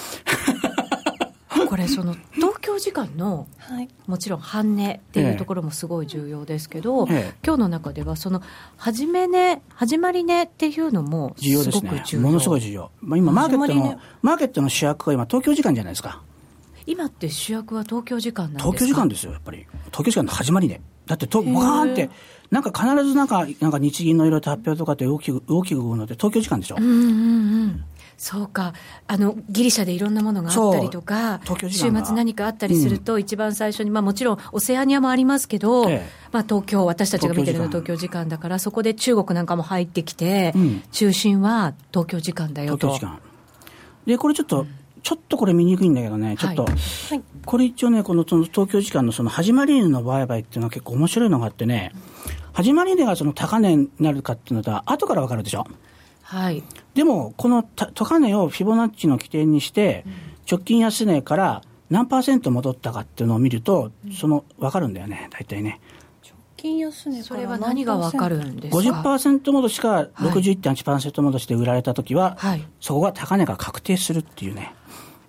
[1.67, 8.41] これその東京時間の、はい、もちろん半値っていうところもすごい重要ですけど、ええ、今日の中ではその
[8.77, 12.19] 始め値始まり値っていうのも重要ですね。
[12.19, 16.21] ものすごい重要、まあ、今マーケットのマーケットの主役は今東京時間じゃないですか。
[16.85, 18.71] 今って主役は東京時間なんですか？
[18.71, 19.67] 東京時間ですよやっぱり。
[19.91, 22.09] 東京時間の始まり値だってと、バーンって、
[22.51, 26.75] なんか必ずなんか、なんか日銀のいろいろ発表とかって大きく、大きく動くのって東京時間でしょ。
[26.79, 27.83] うんうんうん。
[28.19, 28.73] そうか。
[29.07, 38.27] あのギリシャでいろんなものがあったりとか週末何かあったりすると、一番最初に、まあ、もちろんオセアニアもありますけど、ええ、まあ、東京私たちが見てるの東京時間。
[38.27, 42.99] だからそこで中国なんかも入ってきて、うん、中心は東京時間だよと。
[44.05, 44.75] でこれちょっと、うん。
[45.01, 51.93] ちょっとこれ見にくいんだけどね、ちょっと、はい、これ一応ね、このその東京時間のその始まり値の売買っていうのは結構面白いのがあってね、
[52.51, 55.65] 始まり値がその高値になるかっていうのとは後から分かるでしょ。
[56.29, 56.63] はい、
[56.93, 60.05] でも、この高値をフィボナッチの起点にして、
[60.47, 65.81] 直近安値から何パーセント戻ったかっていうのを見ると、その分かるんだよね、大体ね。
[66.55, 74.75] 金安値それは何が分かるんですか？50%戻しか61.8%戻しで売られたときは、はい、そこが高値が確定するっていうね。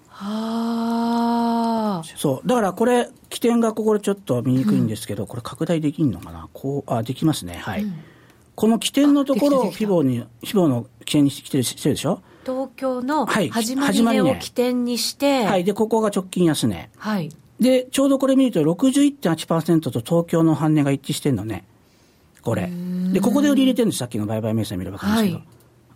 [0.08, 2.06] はあ。
[2.14, 2.46] そう。
[2.46, 6.50] だからこれ、起点がここでちょっと見にくいんですけど、うん、これ拡大できるのかな？
[6.52, 7.54] こう、あ、できますね。
[7.54, 7.84] はい。
[7.84, 7.94] うん
[8.60, 16.90] この起点のところをフィボに、フィボの起点にしてるしてるでしょ東京の始まり値を起点にして、はい、はい、で、ここが直近安値。
[16.98, 17.30] はい。
[17.58, 21.64] で、ちょうどこれ見ると61.8%と東京の半値が一致してるのね。
[22.42, 22.70] これ。
[23.14, 23.98] で、ここで売り入れてるんです。
[23.98, 25.36] さっきの売買明細見れば分かるんですけど。
[25.36, 25.46] はい、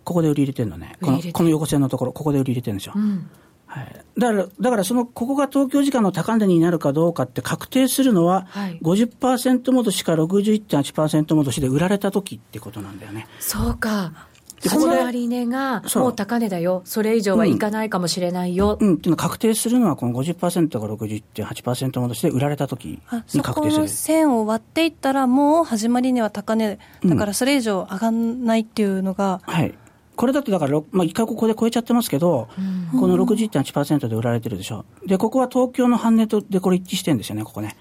[0.03, 0.97] ここで売り入れてるのね。
[1.03, 2.93] この、この横線のところ、ここで売り入れてるんですよ。
[2.95, 3.29] うん
[3.75, 13.27] はい、だから、だからその、ここが東京時間の高値になるかどうかって確定するのは、はい、50%戻しか61.8%戻しで売られた時ってことなんだよね。
[13.39, 14.13] そうか。
[14.61, 18.77] その終値がもう高値だよ、それ以上はいかないかもしれないよ。
[18.79, 22.85] うん、うん、っていうの確定するのは、この50%か60.8%戻しで売られた時
[23.33, 23.87] に確定する。
[23.89, 29.75] 線を割っていったら、もう始まり値は高値、だからそれ以上上がらないっていうのが、うん、はい
[30.15, 34.85] これだとだから、まあ、一回ここで超えちゃってますけど、うん、この60.8%で売られてるでしょ。
[35.05, 37.75] で、ここは東京の半値とでこれ一致してるんですよね、ここね。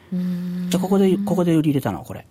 [0.68, 2.26] じゃここで、ここで売り入れたの、これ。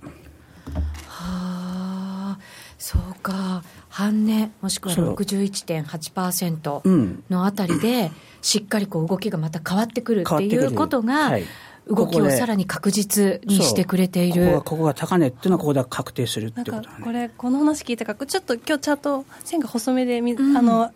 [1.08, 2.40] はあ、
[2.78, 3.64] そうか。
[3.90, 8.12] 半値、もしくは61.8%のあたりで、
[8.42, 11.44] しっかりこう動きがまた変わってくるっていうことが、はい
[11.88, 14.46] 動きをさらに確実にしてくれている。
[14.46, 20.92] ここここが高値っていうのはここで確定するってことだ、ね、これこの話聞いたからちょっと今日チャート線が細めでみ、うん、あの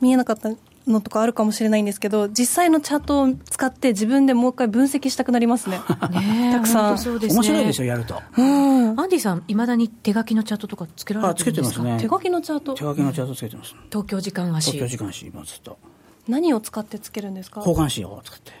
[0.00, 0.50] 見えなかった
[0.86, 5.80] のとかあるかもしれないんですけど実際のチャートを使って自分でもう一回分析したくなりますね。
[6.10, 6.98] ねたくさん。
[6.98, 11.80] そうです、ね、面白いですよやると、うん、アンディさんいまだに手書きのチャートとかつけられてるんですか？
[11.82, 12.00] あつけてますね。
[12.00, 12.74] 手書きのチャート。
[12.74, 15.78] 手書きのチャートつけてます、東京時間足東京時間足今ずっと。
[16.26, 17.60] 何を使ってつけるんですか？
[17.60, 18.52] 方眼紙を使って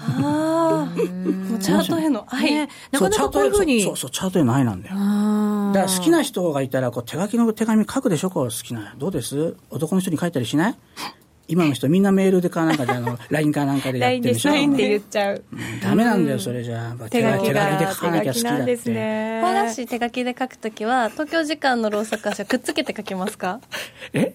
[0.00, 3.82] ああ、チャートへの愛、ね、なかなかこういうふうに。
[3.82, 4.94] そうそうチャートへの愛なんだよ。
[4.94, 8.94] だから好きな人がいたらこう手書きの手紙書くでしょこう好きな。
[8.98, 9.56] どうです？
[9.70, 10.76] 男の人に書いたりしない？
[11.50, 17.08] 今の人みんなメールでかなんかであの LINE かなんかでやってるでしょ？LINE って言っちゃう、うん、ダメなんだよそれじゃあ。
[17.08, 18.64] 手書きで書かなきゃ好きだって。
[18.66, 19.40] ですね。
[19.42, 23.60] 話手書きで書くときは東京時間のローソク足はくっつけて書きますか？
[24.12, 24.34] え？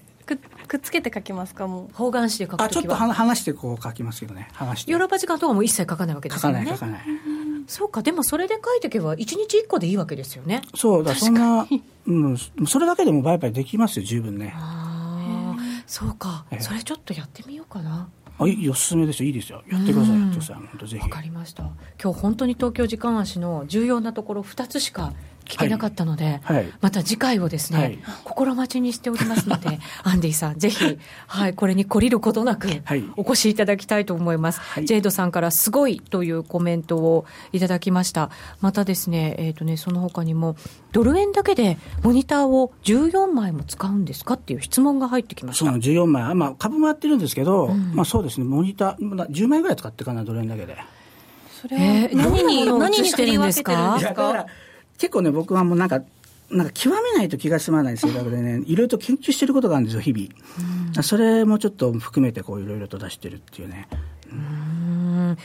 [0.63, 1.93] くくっつけて書きますかもう。
[1.93, 2.65] 方眼紙で書くときは。
[2.65, 4.49] あちょっと離してこう書きますけどね。
[4.53, 4.91] 離して。
[4.91, 6.65] ヨーロッパ時間とかも一切書かないわけですよね。
[6.65, 7.33] 書かない書かない。
[7.67, 10.61] そうかでもそれで書いておけば一日一個でいいわけですよね。
[10.75, 11.67] そうだそんな、
[12.07, 14.53] うん、それだけでも売買できますよ十分ね。
[14.55, 16.45] ああそうか。
[16.59, 18.09] それちょっとやってみようかな。
[18.39, 19.27] あいいおすすめですよ。
[19.27, 19.63] いいですよ。
[19.69, 21.03] やってくださいやってください本当ぜひ。
[21.03, 21.63] わかりました。
[22.01, 25.13] 今日本当に東京時間足の重要なところ2つしか
[25.45, 34.59] 聞けなかったので、はいはいまた次回をですね、はい心待ちにしておりますので、 アンディさん、ぜひ、はい、これに懲りることなくはい、お越しいただきたいと思います。
[34.59, 38.29] はいジェイドさんからすごいというコメントをいただきました。
[38.61, 40.55] またですね、えっ、とね、その他にも、
[40.91, 45.77] ドル円だけでモニターを14枚も使うんですかっていう質問が入ってきましたそうな。
[45.77, 46.23] の、14枚。
[46.23, 50.77] あまあ、株もやってるんですけど、まあそうですね、モニター、まだ10枚ぐらい使ってるかな、ドル円だけで。
[51.61, 54.49] それえーは何に、どんなものを何に振り分けてるんあですいやだからか
[54.97, 56.01] 結構ね、僕はもうなんか、
[56.49, 61.03] なんか極めないと気が済まない性格でね、 いろいろと研究してることがあるんですよ、日々。
[61.03, 63.87] それもちょっと含めて、こう、いろいろと出してるっていうね。
[64.31, 65.37] うん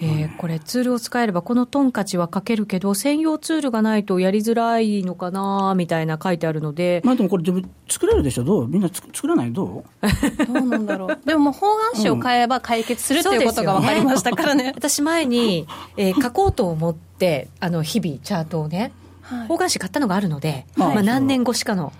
[0.00, 8.44] えーこれ、ツールを使えれば、このトンカチは書けるけど、専用ツールがないとやりづらいのかなみたいな書いてあるので、まあでもこれ自分作れるでしょ？
[8.44, 8.68] どう？
[8.68, 10.04] みんなつ作らないどう？
[10.46, 11.18] どうなんだろう？
[11.24, 14.72] でももう方眼紙を変えば解決するっていうことが分かりましたからね。
[14.74, 19.46] 私、前に、 えー書こうと思って、あの日々、チャートをね、はい。
[19.48, 21.92] 方眼紙買ったのがあるので、はいまあ、何年越しかの、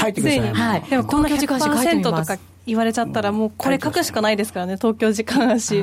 [0.00, 0.40] 書いてください。
[0.54, 0.82] はい。
[0.82, 5.80] でもこんな東京時間足書いてみ100%ますとか言われちゃったらもうこれ書くしかないですからね、東京時間足。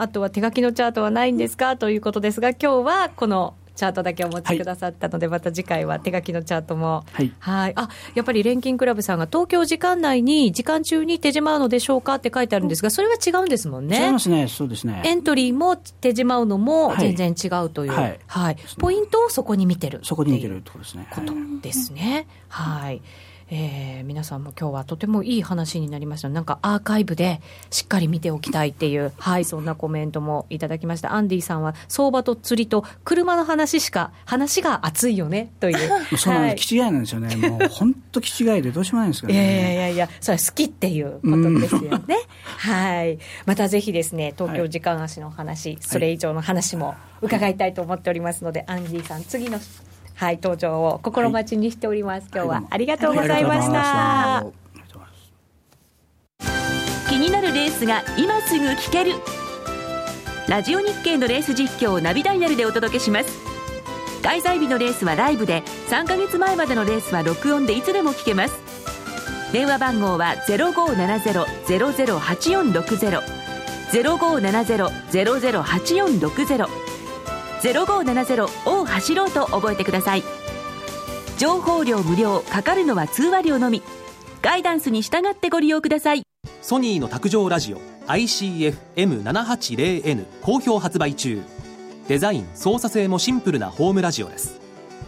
[0.00, 1.76] あとは手書きのチャートはないんですか？
[1.76, 7.04] ということですが、今日はこのチャートだけお持ちくださったので、また次回は手書きのチャートも。
[7.12, 7.72] はいあ、
[8.14, 14.06] やっぱり錬金クラブさんが東京時間内に、時間中に手じまうのでしょうかって書いてあるんですが、それは違うんですもんね。
[14.06, 15.02] 違いますね、そうですね。
[15.04, 21.06] エントリーも手じまうのもはい全然違うという、ははいいポイントをそこに見てるそこに似てるっってことですね。
[21.10, 22.26] ことですね。
[22.48, 23.02] はい
[23.48, 31.12] えー皆さんも今日はとてもいい話になりましたなんかアーカイブでしっかり見ておきたいっていう、はい、そんなコメントもいただきました。
[31.14, 35.78] アンディさんは相場と釣りと車の話しか、話が熱いよねという。
[36.16, 36.68] そうなんはいです。
[36.68, 37.36] 気違いなんですよね。
[37.48, 39.74] もう本当気違いでどうしようもないんですからいやいやいね。
[39.76, 42.16] やいや、それは好きっていうことですよね。
[42.58, 43.18] はい。
[43.44, 49.58] またぜひですね、東京時間足の話、それ以上の話も伺いたいと思っておりますので、アンディさん、次の、
[50.16, 52.28] はい、登場を心待ちにしております。
[52.32, 54.38] 今日はありがとうございました。
[54.38, 54.50] あり
[54.80, 55.12] がとうございま
[57.04, 59.12] す気になるレースが今すぐ聞ける。
[60.48, 63.28] ラジオ日経のレース実況をナビダイヤルでお届けします。
[64.22, 68.54] 開催日のレースはライブで3ヶ月前までのレースは録音でいつでも聞けます。
[69.52, 73.20] 電話番号は0570-008460
[73.92, 76.85] 0570-008460
[77.60, 80.24] 0570を走ろうと覚えてください。
[81.38, 83.82] 情報量無料かかるのは通話料のみ。
[84.42, 86.22] ガイダンスに従ってご利用ください。
[86.62, 91.42] ソニーの卓上ラジオ ICF-M780N 好評発売中。
[92.08, 94.60] デザイン操作性もシンプルなホームラジオです。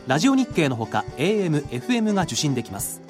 [0.06, 3.00] ラジオ日経のほか AM、FM が受信できます。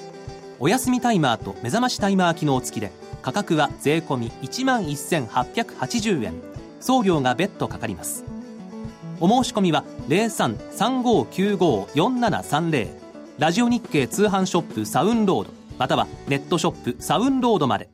[0.59, 6.33] お休みタイマーと目覚ましタイマー機能付きで価格は税込1万1880円。
[6.79, 8.28] 送料が別途かかります。
[9.21, 12.87] お申し込みは03-3595-4730
[13.37, 17.89] ラジオ日経通販ショップサウンロードまたはネットショップサウンロードまで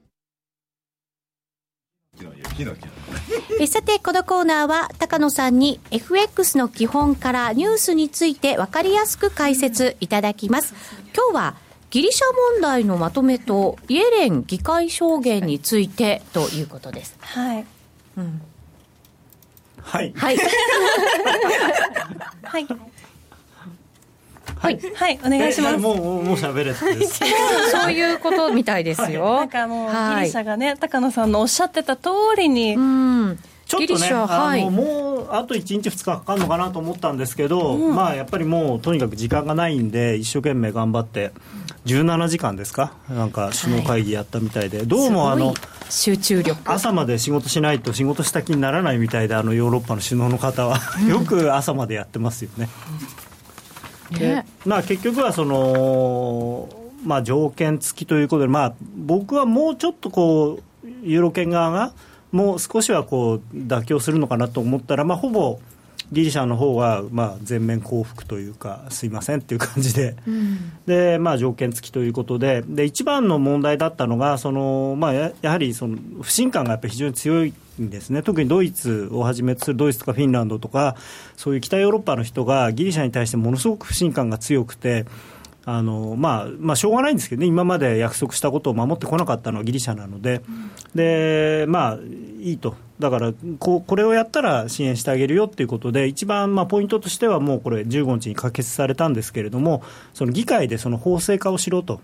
[3.60, 10.74] えさて、このコーナーは高野さんに FX の基本からニュースについて分かりやすく解説いただきます。
[11.14, 11.56] 今日は
[11.90, 17.18] ギリシャ問題のまとめとイエレン議会証言についてということです。
[17.20, 17.66] はい。
[19.86, 20.13] はい。
[20.17, 20.38] はい。
[22.43, 22.67] はい。
[24.58, 24.80] はい。
[24.95, 25.78] はい、お願いします。
[25.78, 27.19] もう、もうもう喋れってです。
[27.71, 29.36] そういうことみたいですよ。
[29.36, 33.39] なんかもう、はいギリシャがね、高野さんのおっしゃってた通りに、うん。
[33.67, 41.32] ちょっとね、あのもうあと1日、2日かかるのかなと思ったんですけど、まあやっぱりもうとにかく時間がないんで、一生懸命頑張って、
[41.86, 45.54] 17時間ですか、なんか首脳会議やったみたいで、どうもあの
[45.89, 46.60] 集中力。
[46.65, 52.70] 朝まで仕事しないと仕事した気にならないみたいで、あのヨーロッパの首脳の方は、よく朝までやってますよね。
[54.12, 56.70] でねまあ、結局はその、
[57.03, 61.93] まあ、条件付きということで、まあ、僕はもうちょっとこうユーロ圏側が
[62.32, 65.60] もう少しはこう妥協するのかなと思ったら、まあ、ほぼ
[66.12, 70.16] ギリシャの方はまあ全面降伏というかすいませんっていう感じで。
[70.86, 72.64] でまあ、条件付きということで。
[72.68, 78.22] で一番の問題だったのがその、まあ、ややはりその不信感がやっぱり非常に強いんですね。
[78.22, 80.95] 特にドイツをはじめとするドイツとかフィンランドとか
[81.36, 85.06] そういう北ヨーロッパの人がギリシャに対してものすごく不信感が強くて。
[85.68, 90.43] あのまあまあ、しょうがないんですけどね、今まで約束したことを守ってこなかったのはギリシャなので、
[90.93, 91.99] でまあ、
[92.46, 99.82] いいと、だからここれをやったら支援してあげるよということで、一番まあポイントとしては、もうこれ、15日に可決されたんですけれども、
[100.14, 102.02] その議会でその法制化をしろと、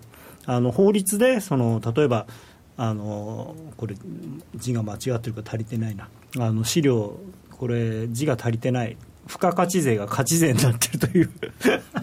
[0.48, 2.26] あの法律でその例えば、
[2.76, 3.96] あのこれ、
[4.56, 7.20] 字が間違ってるか足りてないな、あの資料、
[7.52, 11.30] これ、字が足りてない、付加価値税が価値税になってるという。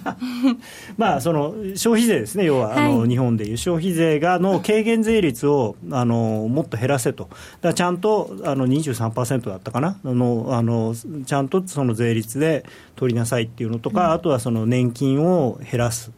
[0.96, 7.28] まあその消費税ですね要は、あの日本でいう消費税がの軽減税率をあのもっと減らせと。
[7.60, 9.98] だちゃんとあの23%だったかな？
[10.04, 10.94] あのあの
[11.26, 12.64] ちゃんとその税率で
[12.96, 16.12] 取りなさいっていうのとか、うん、あとはその年金を減らす。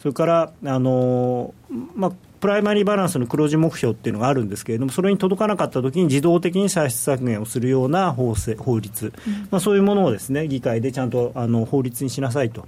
[0.00, 1.54] それからあの
[1.94, 12.66] まあプライマリーバランスの黒字目標っていうのがあるんですけれども、それに届かなかったときに自動的に歳出削減をするような法制法律、うん、まあ、そういうものをですね議会でちゃんとあの法律にしなさいと。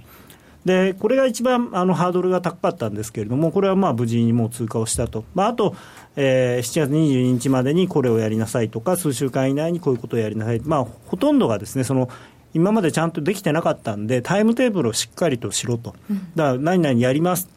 [0.65, 5.75] でこれが一番あのハードルが高かったんですけれども、これはまあ無事にもう通過をしたと、まあ、あと、
[6.15, 12.09] えー、7月22日までにこれをやりなさいとか、数週間以内にこういうことをやりなさい、まあ、ほとんどがですねその
[12.53, 15.95] 今までちゃんとできてなかったんで、タイムテーブルをしっかりとしろと、
[16.35, 17.49] だから何々やります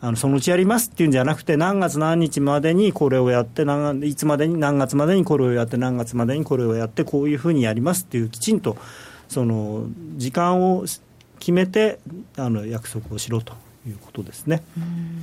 [0.00, 3.64] あのそのうちやりますっていうんじゃなくて、何月何日までにこれをやって、
[4.04, 8.76] いつまでに何月までにこれをやって、何月までにこれをやって、こういうふうにやりますっていう、きちんと
[9.28, 9.86] その
[10.16, 10.84] 時間を
[11.38, 11.98] 決めて
[12.36, 13.54] あの約束をしろと
[13.86, 14.62] いうことですね。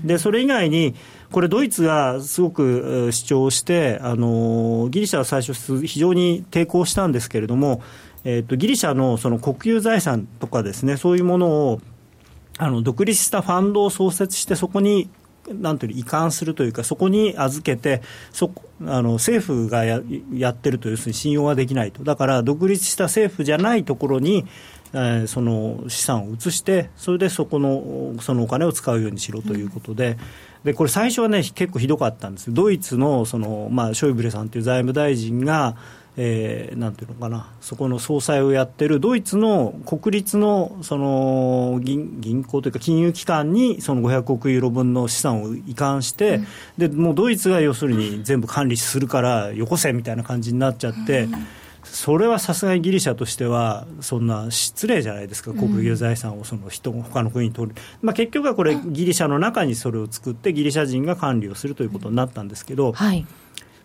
[0.03, 0.95] でそれ以外に
[1.31, 7.81] これドイツがすごく主張してあのギリシャは最初非常に抵抗したんですけれども、
[8.23, 11.81] えーとギリシャのその国有財産とかですねそういうものを
[12.57, 15.09] あの独立したファンドを創設して、そこに
[15.47, 18.01] なんていう移管するというか、そこに預けて、
[18.31, 18.51] そ
[18.81, 20.01] あの政府がや
[20.33, 24.45] やってると、要するに信用はできないと、だから独立した政府じゃないところに、
[24.93, 30.17] えー、その資産を移して、それでそこのそのお金を使うようにしろということで、うん、
[30.63, 35.77] でこれ、最初はね、結構ひどかったんです、ドイツのその、まあ、ショイブレさんという財務大臣が、
[36.17, 46.45] えー、なんていうのかな、そこの総裁をやってるドイツの国立のその銀銀行というか金融機関にその500億ユーロ分の資産を移管して、うん、
[46.77, 51.23] でもうドイツが要するに全部管理するからよこせみたいな感じになっちゃって。
[51.23, 51.47] うん。
[51.85, 63.25] それはさすがにギリシャとしては、そんな失礼じゃないですか、国有財産をその人、他の国に取る、まあ、結局はこれ、ギリシャの中にそれを作って、ギリシャ人が管理をするということになったんですけど、はい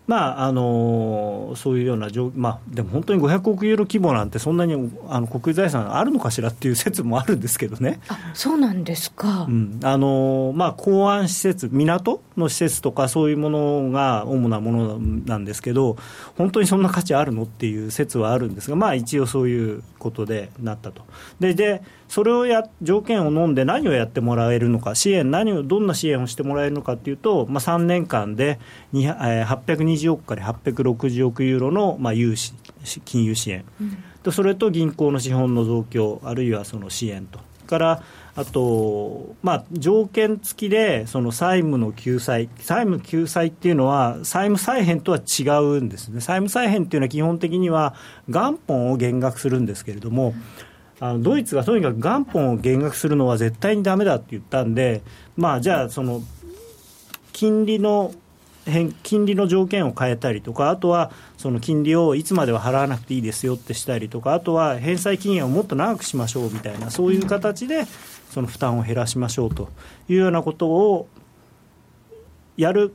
[0.07, 7.99] まああのそういうような状、まあ、でも本当に500億ユーロ規模なんて、そんなにあの国有財産あるのかしらっていう説もあるんですけどね。
[8.07, 15.97] あそうなんですか、うんあのまあ、港湾施設、港の施設とか、そういうものが主なものなんですけど、
[16.37, 21.03] 本当にそんな価値あるのっていう説はあるんですが、まあ、一応そういうことでなったと。
[21.39, 28.59] ででそれをや条件を飲んで何をやってもらえるのか支援何をどんな支援をしてもらえるのかというと、まあ、3年間で
[28.93, 32.53] 820億から860億ユーロの、まあ、融資
[33.05, 33.63] 金融支援、
[34.25, 37.39] うん、それと銀行の資本の増強あるいはその支援と。
[37.67, 38.03] から
[38.35, 46.21] あと、まあ、条件付きでその債務の救済債務救済っていうのは債務再編とは違うんですね。
[46.21, 47.93] 債務再編っていうのは基本的には
[48.27, 50.33] 元本を減額するんですけれども、
[51.01, 55.01] あのドイツがとにかく元本を減額するのは絶対にだめだって言ったんで、
[55.35, 56.21] まあ、じゃあ、その
[57.33, 58.13] 金利の
[59.03, 67.85] 金利の条件を変えたりとか、あとはその金利をいつまでは払わなくていいですよってしたりとか、あとは返済期限をもっと長くしましょうみたいな、そういう形で
[68.29, 69.69] その負担を減らしましょうと
[70.07, 71.07] いうようなことを
[72.57, 72.93] やる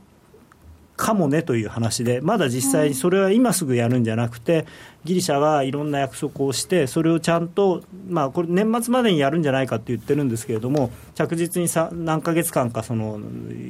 [0.97, 4.65] かもねという話で、まだ実際、それは今すぐやるんじゃなくて、
[5.05, 13.19] ギリシャはいろんな約束をして、それをちゃんと、まあ、これ、年末までにやるんじゃないかって言ってるんですけれども、着実にさ何ヶ月間かその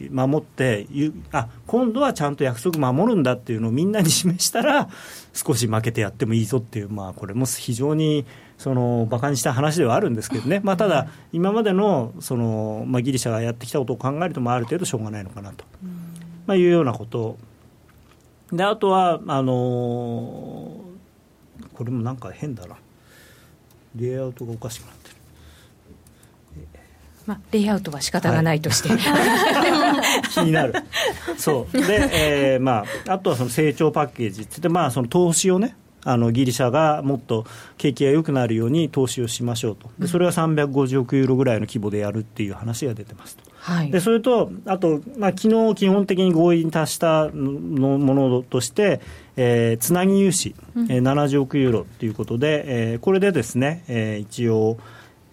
[0.10, 0.88] 守って
[1.34, 4.88] あ、今度はちゃんと約束守るんだっていうのをみんなに示したら、
[5.34, 8.26] 少し負けてやってもいいぞっていう、まあ、これも非常に。
[8.58, 15.64] その馬鹿にした話ではあるんですけどね、まあ、ただ、今までのその、まあ、ギリシャがやってきたことを考えると、まあ、ある程度しょうがないのかなと。
[16.48, 17.38] まあ、いうようなこと。
[18.52, 22.78] であとはあのー、これもなんか変だな。
[23.96, 25.18] レイアウトがおかしくなってる。
[27.26, 30.74] まあ、レイアウトは仕方がないとして、はい、 気になる。
[31.38, 31.78] そう。
[31.78, 35.76] で、えーまあ、あとはその成長パッケージって言って、まあ、その投資をね
[36.06, 37.46] あのギリシャがもっと
[37.78, 43.44] 景気が良くなるように投資をしましょうと、でそれは350億ユーロぐらいの規模でやるっていう話が出てますと。
[43.68, 49.02] はい、でそれと、あと、まあ昨日基本的に合意に達したのものとして、
[49.36, 52.64] えー、つなぎ融資、うん、えー、70億ユーロということで、
[52.94, 54.78] えー、これでですね、えー、一応、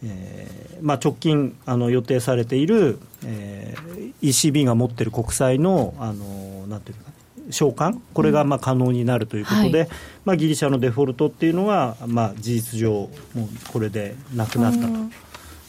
[0.02, 7.12] えーまあ、直近あの予定されている、えー、ECB が持っている国債のあのなんていうか
[7.50, 9.88] 償還、これがまあ可能になるということで、うんはい、
[10.24, 14.94] まあ、ギリシャのデフォルトっていうのが、まあ、事実上、もうこれでなくなったと。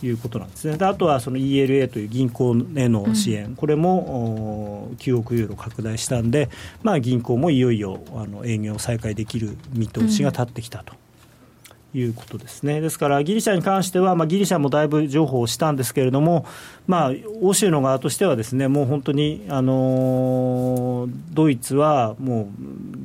[0.03, 0.77] いうことなんですね。
[0.77, 6.49] であとはその ELA という銀行への支援、うん、これも9億ユーロ拡大したんで、
[6.83, 10.93] まあ、銀行もいよいよあの営業再開できる見通しが立ってきたと。
[11.97, 12.81] いうことですね。
[12.81, 16.45] ですから、ギリシャに関しては、まあ、ギリシャもだいぶ情報をしたんですけれども、
[16.87, 22.47] まあ、欧州の側としてはですね、もう本当に、あのドイツはもう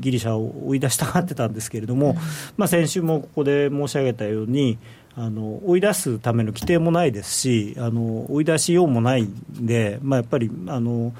[0.01, 2.16] ギリシャを追い出したがってたんですけれども、
[2.57, 4.78] まあ、先週もここで申し上げたように、
[5.23, 11.12] あの追い出すための規定もないですし、あの追い出しようもないんで、まあ、やっぱりあの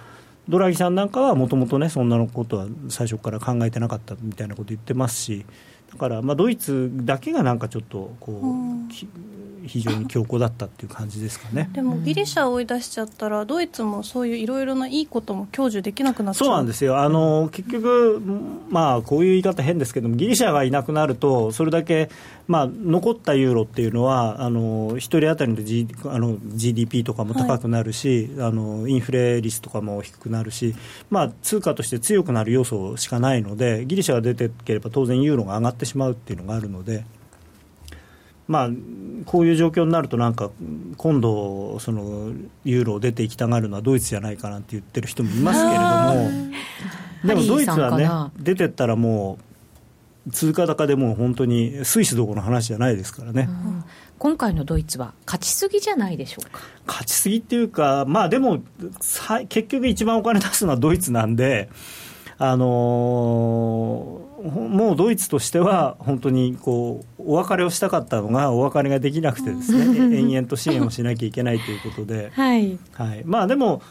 [0.49, 5.45] ドラギさんなんかはもともとね、そんなのことは最初から考えてなかったみたいなこと言ってますし、
[5.93, 8.41] だから、まあ、ドイツだけがなんかちょっとこ
[8.87, 9.09] う、き
[9.67, 11.71] 非常に強硬だったっていう感じですかね。
[11.73, 16.47] でもギリシャを追い出しちゃったらドイツもそういういろいろないいことも享受できなくなっちゃう。
[16.47, 16.99] そうなんですよ。
[16.99, 18.21] あの結局、
[18.71, 22.11] まあ、こういう言い方変ですけどもギリシャがいなくなるとそれだけ、
[22.49, 30.75] まあ、残ったユーロっていうのはあの1人当たりの,、G、あの GDP とかも高くなるし、はい、あのインフレ率とかも低くなるし、
[31.11, 37.05] まあ、通貨として強くなる要素しかないのでギリシャが出てければ当然ユーロが上がってしまうっていうのがあるので。
[38.49, 38.71] まあ、
[39.27, 40.51] こういう状況になると、なんか
[40.97, 42.33] 今度、その
[42.65, 46.51] ユーロ出ていきたがるのはドイツじゃないかなって言ってる人もいますけれども、
[47.25, 48.11] でもドイツはね、
[48.43, 49.39] 出てったらも
[50.27, 53.85] う、通貨高でも本当にスイスどころの話じゃないですからね、うん、
[54.19, 56.61] 今回のドイツは勝ちすぎじゃないでしょうか？
[56.89, 58.65] 勝ちすぎっていうか、まあでも、
[59.49, 61.71] 結局、一番お金出すのはドイツなんで、
[62.37, 72.79] あのーもうドイツとしては、本当にこうお別れをしたかったのが、お別れができなくて、ですね延々と支援をしなきゃいけないということで、はい。
[72.93, 73.83] はい、まあでも、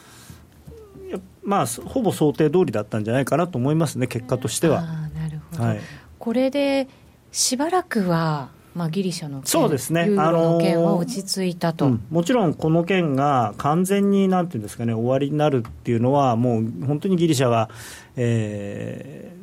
[1.44, 4.82] まあ、ほぼ想定通りだったんじゃないかなと思いますね、結果としては。
[4.82, 5.80] なるほど、はい、
[6.18, 6.88] これで
[7.32, 17.70] しばらくはまあ、ギリシャのそうですね、あの件は落ち着いたと、うん、もちろんこの件が完全になんていうんですかね、終わりになるっていうのは、もう本当にギリシャは、
[18.16, 19.36] え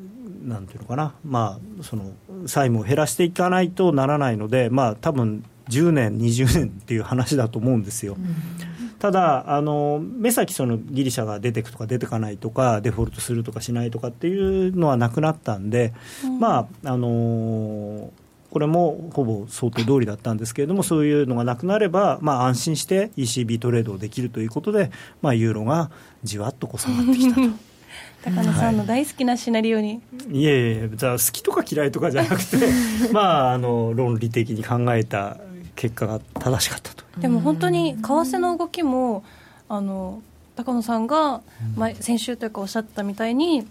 [0.46, 2.12] なんていうのかな、まあ、その
[2.46, 8.14] 債務を減らしていかないとならないので、まあ多分10年、20年っていう話だと思うんですよ。
[8.14, 15.92] うん、ただあの、目先そのギリシャが出てくとか出てかないとか、デフォルトするとかしないとかっていうのはなくなったんで、
[16.24, 18.12] うん、まあ、あの
[18.50, 25.90] これもほぼ想定通りだったんですけれども、そういうのがなくなれば、まあ、安心して ECB トレードをできるということで、まあ、ユーロが
[26.22, 27.42] じわっとこう下がってきたと。
[28.22, 32.56] 高野さんの大好きなシナリオに、はい、いえいえじゃあ好きとか嫌いとかじゃなくて
[33.12, 35.36] まああの論理的に考えた
[35.76, 37.04] 結果が正しかったと。
[37.20, 39.22] でも本当に為替の動きも
[39.68, 40.20] あの
[40.56, 41.40] 高野さんが
[41.76, 43.66] 前先週というかおっしゃったみたいに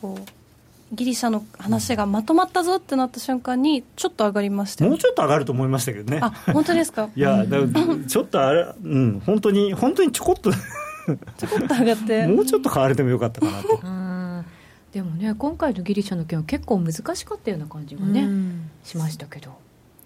[0.00, 0.28] こう
[0.92, 6.18] ギリシャの話がまとまったぞってなった瞬間にちょっと上がりましたもうちょっと上がると思いましたけどね。
[6.20, 7.08] あ本当ですか？
[7.14, 7.58] いやだ
[8.08, 10.50] ちょっとあれうん本当に本当にちょこっと
[11.36, 12.26] ちょこっと上がって。
[12.26, 14.50] もうちょっと買われてもよかったかなと
[14.92, 18.28] でもね今回のギリシャの件は結構難しかったような感じがね
[18.82, 19.56] しましたけど。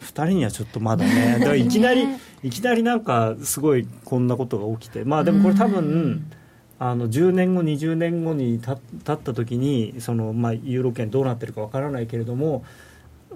[0.00, 1.38] 2人にはちょっとまだね。
[1.38, 2.06] だからいきなり、
[2.42, 5.04] いきなりなんかすごいこんなことが起きて。
[5.04, 6.30] まあでもこれ多分
[6.78, 8.80] あの10年後20年後にた経
[9.14, 12.64] った時にその、まあ、ユーロ圏どうなってるかわからないけれども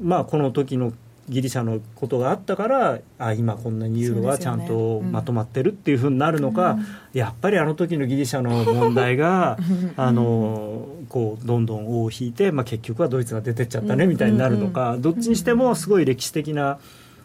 [0.01, 0.93] まあこの時の
[1.29, 9.59] ギリシャのことがあったからあ今こんなにユーロはちゃんとまとまってるっていうふうになるのか、ねうん、やっぱりあの時のギリシャの問題が
[9.97, 16.79] あのこうどんどん尾を引いて、まあ、結局はドイツが出てっちゃったねみたいになるのか、どっちにしてもすごい歴史的な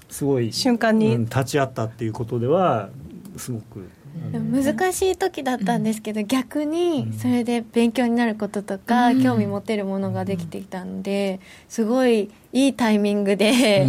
[0.09, 2.89] すごい瞬間に、うん、立ち会ったっていうことでは
[3.37, 3.89] すごく。
[4.31, 13.87] 難しい時だったんですけど、逆にそれで勉強になることとか、興味持てるものができてきたのですごいいいタイミングで、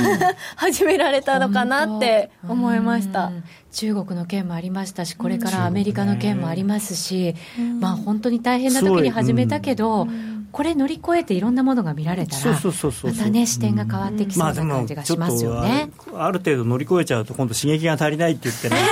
[0.56, 3.30] 始められたのかなって思いました。
[3.72, 7.34] 中国の件もありましたし、これからアメリカの件もありますし、
[7.78, 10.08] まあ本当に大変な時に始めたけど、
[10.50, 15.90] これ乗り越えていろんなものが見られたら、またね、視点が変わってきそうな感じがしますよね。
[16.10, 18.86] まあ、ある程度乗り越えちゃうと、今度刺激が足りないって言ってなんか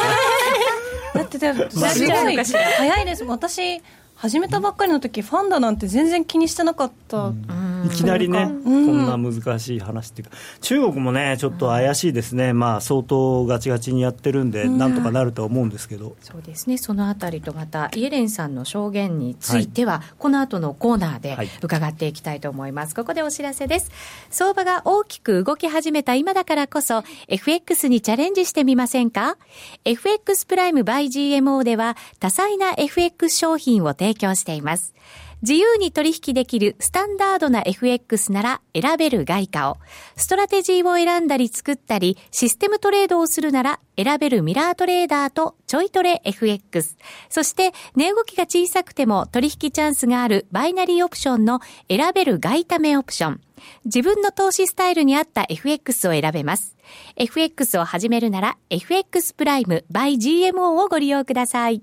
[1.14, 3.24] だってでも、すごい早いです。
[3.24, 3.80] 私
[4.16, 7.46] 始めたばっかりの時ファンダなんて全然気にしてなかった、うん、
[7.84, 10.36] いきなりね、うん、こんな難しい話っていうか。
[10.60, 16.16] 中国もねちょっと怪しいですね、まあ相当ガチガチにやってるんで、なんとかなるとは思うんですけど。
[16.20, 16.78] そうですね。
[16.78, 23.90] そのあたりとまたイエレンさんの証言については、はい、この後のコーナーで伺っていきたいと思います、はい、ここでお知らせです。
[24.30, 29.36] 相場が大きく動き始めた今だからこそ FX にチャレンジしてみませんか
[29.84, 34.94] ？FX プライム by GMO では多彩な FX 商品を提提供しています。
[35.44, 39.76] 自由に取引できるスタンダードな FX なら選べる外貨を、
[40.16, 46.96] ストラテジーを選んだり作ったり、システムトレードをするなら選べるミラートレーダーとちょいトレ FX。
[47.28, 53.40] そして値動きが小さくても取引チャンスがあるバイナリーオプションの選べる外為オプション。
[53.84, 56.74] 自分の投資スタイルに合った FX を選べます。
[57.16, 61.82] FX を始めるなら FX プライム by GMO をご利用ください。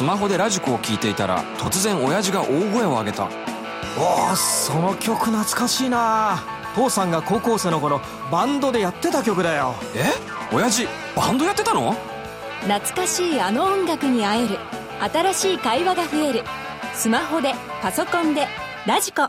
[0.00, 3.28] スマホでラジコを聞いていたら突然親父が大声を上げた。
[3.98, 6.42] おおその曲懐かしいな。
[6.74, 8.00] 父さんが高校生の頃
[8.32, 9.74] バンドでやってた曲だよ。
[9.94, 10.06] え？
[10.56, 11.94] 親父バンドやってたの？
[12.62, 14.56] 懐かしいあの音楽に会える。
[15.12, 16.44] 新しい会話が増える。
[16.94, 18.46] スマホでパソコンで
[18.86, 19.28] ラジコ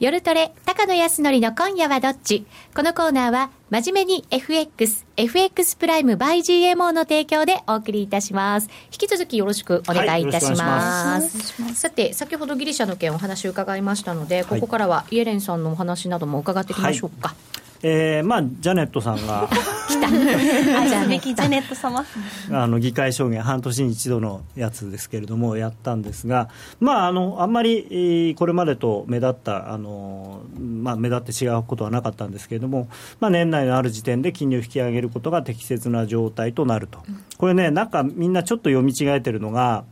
[0.00, 2.44] 夜トレ、高野康則の今夜はどっち？
[2.74, 8.68] このコーナーは、真面目に FX、FX プライム by GMO の提供でお送りいたします。
[8.86, 11.74] 引き続きよろしくお願いいたします。
[11.74, 17.36] さて、先ほどギリシャの件お話伺いましたので、ここからはイエレンさんのお話なども伺っていきましょうか。
[17.86, 19.46] えーまあ、ジャネットさんが。
[19.86, 20.06] 来た。
[20.08, 22.02] あじゃあべきジャネット様。
[22.50, 26.48] あの議会証言、半年に一度のやつですけれども、やったんですが、
[26.80, 32.88] まあ、あのあんまり、えーこれまでと目立った、あのまあ、目立って違うことはなかったんですけれども、
[33.20, 37.00] まあ、年内のある時点で金利を引き上げることが適切な状態となると、
[37.36, 39.84] これね、なんかみんなちょっと読み違えてるのが、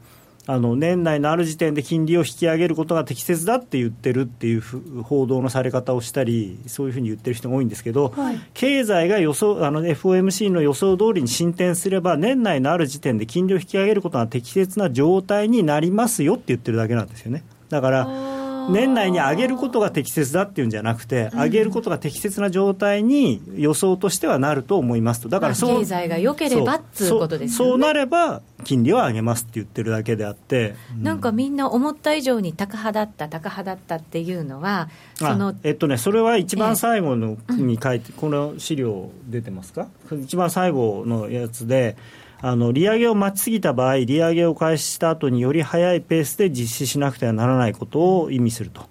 [0.46, 8.12] あの年内のある時点で金利を引き上げることが適切だって言ってるっていうふ報道のされ方をしたり、そういうふうに言ってる人が多いんですけど、
[8.52, 17.44] 経済が予想あの FOMC の予想通りに進展すれば、年内のある時点で金利を引き上げることが適切な状態になりますよって言ってるだけなんですよね。
[17.68, 27.70] だから年内に上げることが適切だっていうんじゃなくて、上げることが適切な状態に予想としてはなると思いますと、だからそう経済が良ければっつうことですよね。
[27.70, 39.88] そうなれば、金利は上げますって言ってるだけであって、なんかみんな思った以上に高派だった、高派だったっていうのは、そのあえっとね、それは一番最後のに書いて、この資料出てますか、
[40.22, 41.96] 一番最後のやつで、
[42.44, 48.82] あの利上げを待ちすぎた場合、利上げを開始した後により早いペースで実施しなくてはならないことを意味すると、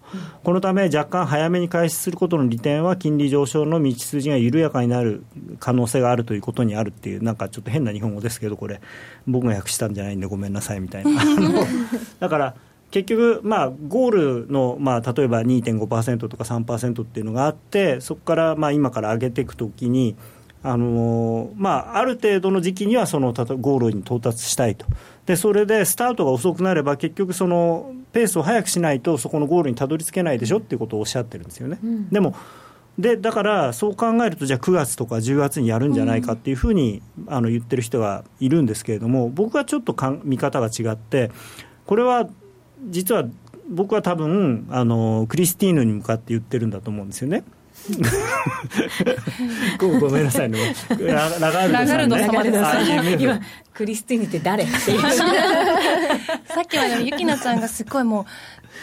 [0.43, 5.25] このため、若干早めに開始することの利点は、金利上昇の道筋が緩やかになる
[5.59, 8.79] 可能性があるということにあるっていう、なんかちょっと変な日本語ですけど、これ、
[9.27, 11.11] 僕が訳したんじゃないんで、ごめんなさいみたいな。
[12.21, 12.55] だから
[12.91, 20.17] 結局、まあ、ゴールの、まあ、例えば2.5%とか3%っていうのがあって、そこから、まあ、今から上げていくときに、
[20.63, 24.85] あのーまあ、ある程度の時期にはそのたとゴールに到達したいと
[25.25, 31.79] で、それでスタートが遅くなれば、結局、そのペースを速くしないと、そこのゴールにたどり着けないでしょっていうことをおっしゃってるんですよね。
[32.11, 32.35] でも
[32.99, 41.31] でだから、そう考えると、じゃあ9月とか10月にやるんじゃないかっていうふうに、あの言ってる人がいるんですけれども、僕はちょっとかん見方が違って、
[41.85, 42.27] これは
[42.89, 43.23] 実は
[43.69, 47.43] 僕は多分あのクリスティーヌに向かって言ってるんだと思うんですよね。
[49.77, 53.23] ご ごめんなさいね、ララガルドさん、ね、ラガルド様です。
[53.23, 53.39] 今
[53.73, 54.63] クリスティーヌって誰？
[54.63, 55.07] っていうさ
[56.61, 58.25] っきはでもゆきなちゃんがすっごいもう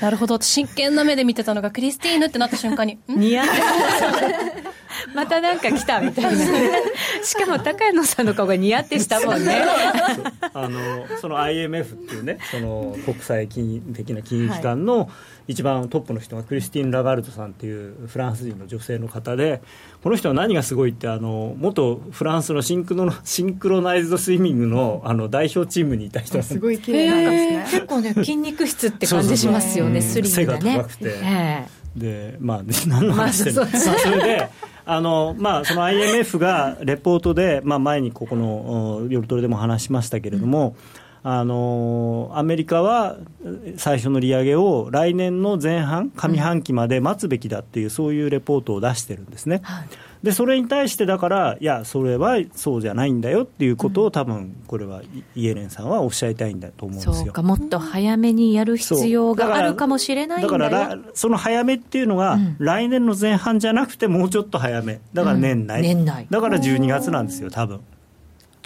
[0.02, 0.40] なるほど。
[0.40, 2.98] 真剣な目で見てたのがクリスティーヌってなった瞬間にん？
[3.20, 3.46] 似合う
[5.14, 6.30] またなんか来たみたいな。
[7.22, 9.62] しかも高野さんの顔が似合ってしたもんね。
[10.54, 15.10] あのその IMF っていうねその国際金融的な金融機関の
[15.48, 19.62] 一番トップの人がクリスティン・ラガルドさんっていうフランス人の女性の方で
[20.02, 30.60] この人は何がすごいってあの元フランスのシンクロシンクロナイズドスイミングのあの代表チームにいた人すごい綺麗なんですね、結構ね筋肉質って感じしますよねスリムなね。
[30.60, 31.18] 背が高くて。
[31.22, 34.48] えでまあ 何の話してるの、まあそれで
[34.84, 40.76] あの、まあ、その IMF がレポートで、まあ、前にここのお夜トレでも話しましたけれども、
[41.30, 43.18] あのアメリカは
[43.76, 49.60] 最初の利上げを来年の前半、上半期まで待つべきだっていう、そういうレポートを出してるんですね。
[49.62, 49.88] はい。
[50.22, 55.02] でそれに対してだからいやそれはそうじゃないんだよっていうことを多分これは
[55.36, 57.14] イエレンさんはおっしゃりたいんだと思うんですよ。
[57.14, 65.00] そうかもっと早めにやる必要があるかもしれないんだだからその早めっていうのが、来年の前半じゃなくてもうちょっと早め。
[65.12, 66.26] だから年内、うん、年内。
[66.30, 67.80] だから12月なんですよ多分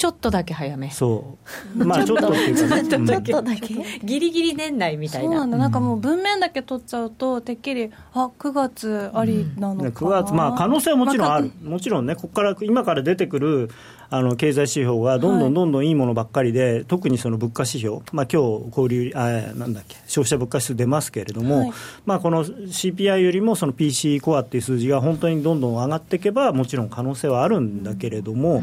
[0.03, 0.91] ちょっとだけ早め。
[0.91, 1.39] そ
[1.79, 1.79] う。
[1.87, 2.83] まあちょっとっていうかね。
[2.91, 3.73] ちょっとだけ。
[4.03, 5.29] ギリギリ年内みたいな。
[5.29, 13.71] そうなんだ、なんかもう文面だけ取っちゃうとてっきりあ9月ありなのかな、うん、9月まあ可能性はもちろんある、もちろんねここから今から出てくる
[14.11, 21.73] あの経済指標がどんどんどんどんいいものばっかりで、はい、特にその物価指標、まあ今日交流あなんだっけ消費者物価指数出ますけれども、はい、
[22.07, 28.57] まあこの CPI よりもその PC コアっていう数字が本当にどんどん上がっていけばもちろん可能性はあるんだけれども。
[28.57, 28.59] う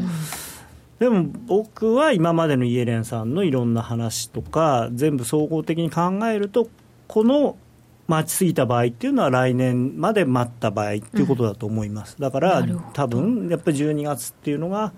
[1.00, 6.68] でも僕は今までのイエレンさんのいろんな話とか全部総合的に考えると
[7.08, 7.56] この
[8.06, 14.92] 待ちすぎた場合っていうのは来年まで待った場合っていうことだと思います、だから多分やっぱり12月っていうのが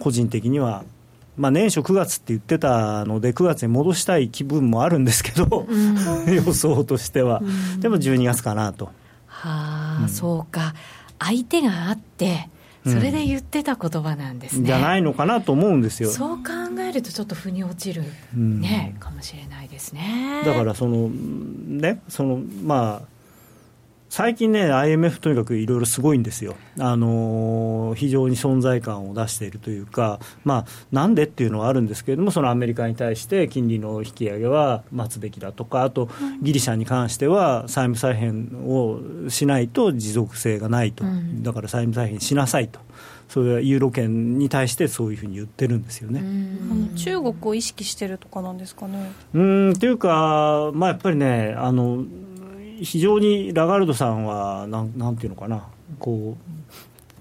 [0.00, 0.84] 個人的には
[1.36, 5.94] まあ、年初9月って言ってたので、9月に戻したい気分もあるんですけど、うん、
[6.34, 8.86] 予想としては、うん、でも12月かなと。
[9.26, 10.74] はあ、うん、そうか、
[11.20, 12.48] 相手があって、
[12.84, 16.10] それで言ってた言葉なんですね、じゃないのかなと思うんですよ。
[16.10, 16.42] そう考
[16.80, 18.02] えるとちょっと腑に落ちる、
[18.34, 20.42] ねかもしれないですね。
[20.44, 23.17] だからそのねそのまあ
[24.08, 36.08] 最近ね、IMF とにかくいろいろすごいんですよ、あのー、非常に存在感を出しているというか、まあ、なんでっていうのはあるんですけれども、そのアメリカに対して金利の引き上げは待つべきだとか、あと
[36.40, 38.98] ギリシャに関しては債務再編を
[39.28, 41.04] しないと持続性がないと、
[41.42, 42.80] だから債務再編しなさいと。
[43.28, 46.22] それはユーロ圏に対してそういうふうに言ってるんですよね。
[46.96, 49.12] 中国を意識してるとかなんですかね？
[49.34, 52.04] うんというか、まあ、やっぱりねあの
[52.82, 55.68] 非常にラガルドさんはなんなんていうのかな。
[55.98, 56.58] こう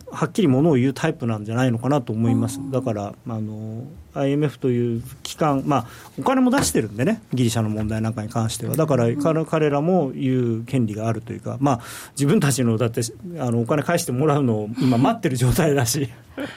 [0.10, 3.84] はっきりものを言うタイプなんじゃないのかなと思います、だからあの
[4.14, 5.88] IMF という機関、まあ、
[6.18, 9.08] お金も出してるんでね、ギリシャの問題なんかに関しては、だから
[9.45, 11.80] 彼らも言う権利があるというか、まあ、
[12.12, 13.01] 自分たちのだって
[13.39, 16.10] あのお金返してもらうのを今、待ってる状態だし。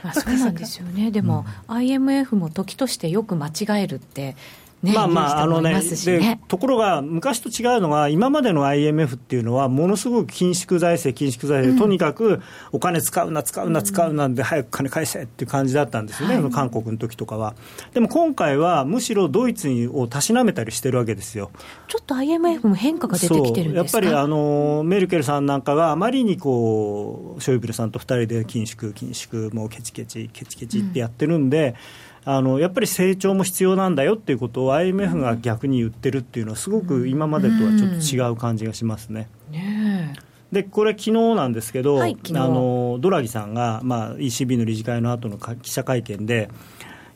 [0.05, 4.37] ま あそうなんですよね、でも、うん、IMF も時としてよく間違えるって、
[4.83, 12.41] ね、まあまあ、あのね、でところが、昔と違うのは、今までの IMF っていうのは、ものすごく緊縮財政、緊縮財政、うん、とにかく
[12.73, 17.55] お金使うな、使うな、使うなんで、早く金返せっていう感じだったんですよね、はい、韓国の時とかは。
[17.93, 21.51] でも今回は、むしろドイツをたしなめたりしてるわけですよ。
[21.87, 31.69] ちょっと IMF も変化が出てきてるんやっぱりあのメルケルさんなんかがあまりにこうショイブルさんと2人で緊縮、緊縮、もうケチケチ、ケチケチってやってるんで。
[32.05, 39.29] うんあのやっぱり成長も必要なんだよっていうことを IMF が逆に言ってるっていうのはすごく今までとはちょっと違う感じがしますね。
[39.51, 40.15] ね
[40.53, 46.51] でこれ、昨日なんですけど、はい、あのドラギさんが、まあ、ECB の理事会の後の記者会見で、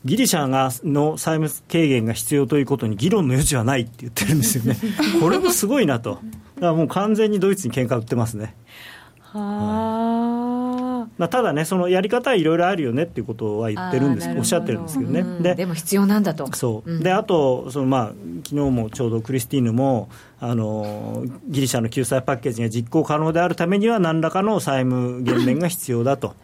[0.05, 4.77] ギリシャがの債務軽減が必要ということに議論の余地はないって言ってるんですよね、
[5.19, 6.19] これもすごいなと、
[6.55, 8.55] だからもう完全にドイツに喧嘩売ってますね。
[9.19, 10.44] はあ
[11.17, 15.21] まあ、ただね、そのやり方はいろいろあるよねっていうことは言ってるんです、おっしゃってるんですけどね。
[15.21, 16.53] うん、ででも必要なんだと。
[16.53, 18.07] そう、うん、であとその、まあ
[18.43, 20.09] 昨日もちょうどクリスティーヌも
[20.39, 26.35] あのギリシャの救済パッケージが実行可能であるためには何らかの債務減免が必要だと、はい、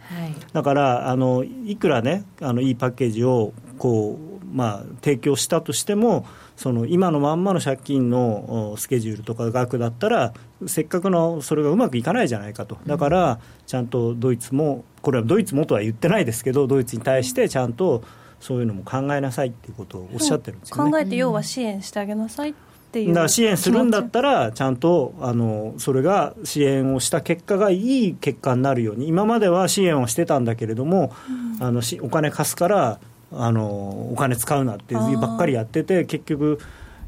[0.53, 6.25] だからあのいくらねあのいいパッケージをこう、まあ、提供したとしても
[6.61, 10.31] その今のまんまの借金のスケジュールとか額だったら
[10.67, 12.77] せっかくのそれがうまくいかないじゃないかと。
[12.85, 18.03] だからちゃんとドイツもこれはドイツもとは言ってないですけどドイツに対してちゃんと
[18.39, 20.91] そういうのも考えなさいっていうことをおっしゃってるんですよね。
[20.91, 22.53] 考えて要は支援してあげなさいっ
[22.91, 23.07] ていう。
[23.07, 24.61] だから支援するんだったらち。
[24.61, 31.11] ゃんとあのそれが支援をした結果がいい結果になるように今までは支援をしてたんだけれども、
[31.57, 32.99] うん、あのお金貸すから
[33.33, 36.59] あのお金使うなっていうばっかりやってて結局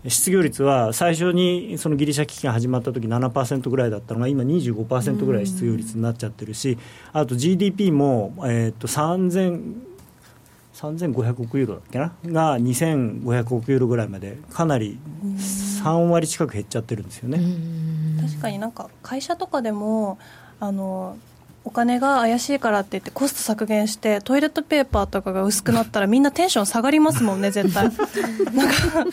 [0.08, 6.78] 失業率は最初にそのギリシャ危機が始まった時7%ぐらいだったのが今25%ぐらい失業率になっちゃってるし
[7.14, 9.94] あと GDP も、えー、と3000
[10.74, 12.14] 3500億ユーロだっけな？
[12.26, 14.98] が2500億ユーロぐらいまでかなり
[15.38, 17.40] 3割近く減っちゃってるんですよね。
[18.20, 20.18] 確かになんか会社とかでも
[20.60, 21.16] あの
[21.66, 27.86] お金が怪しいからって言ってコスト削減してトイレットペーパーとかが薄くなったらみんなテンション下がりますもんね 絶対。
[27.86, 27.94] なん
[28.68, 29.08] か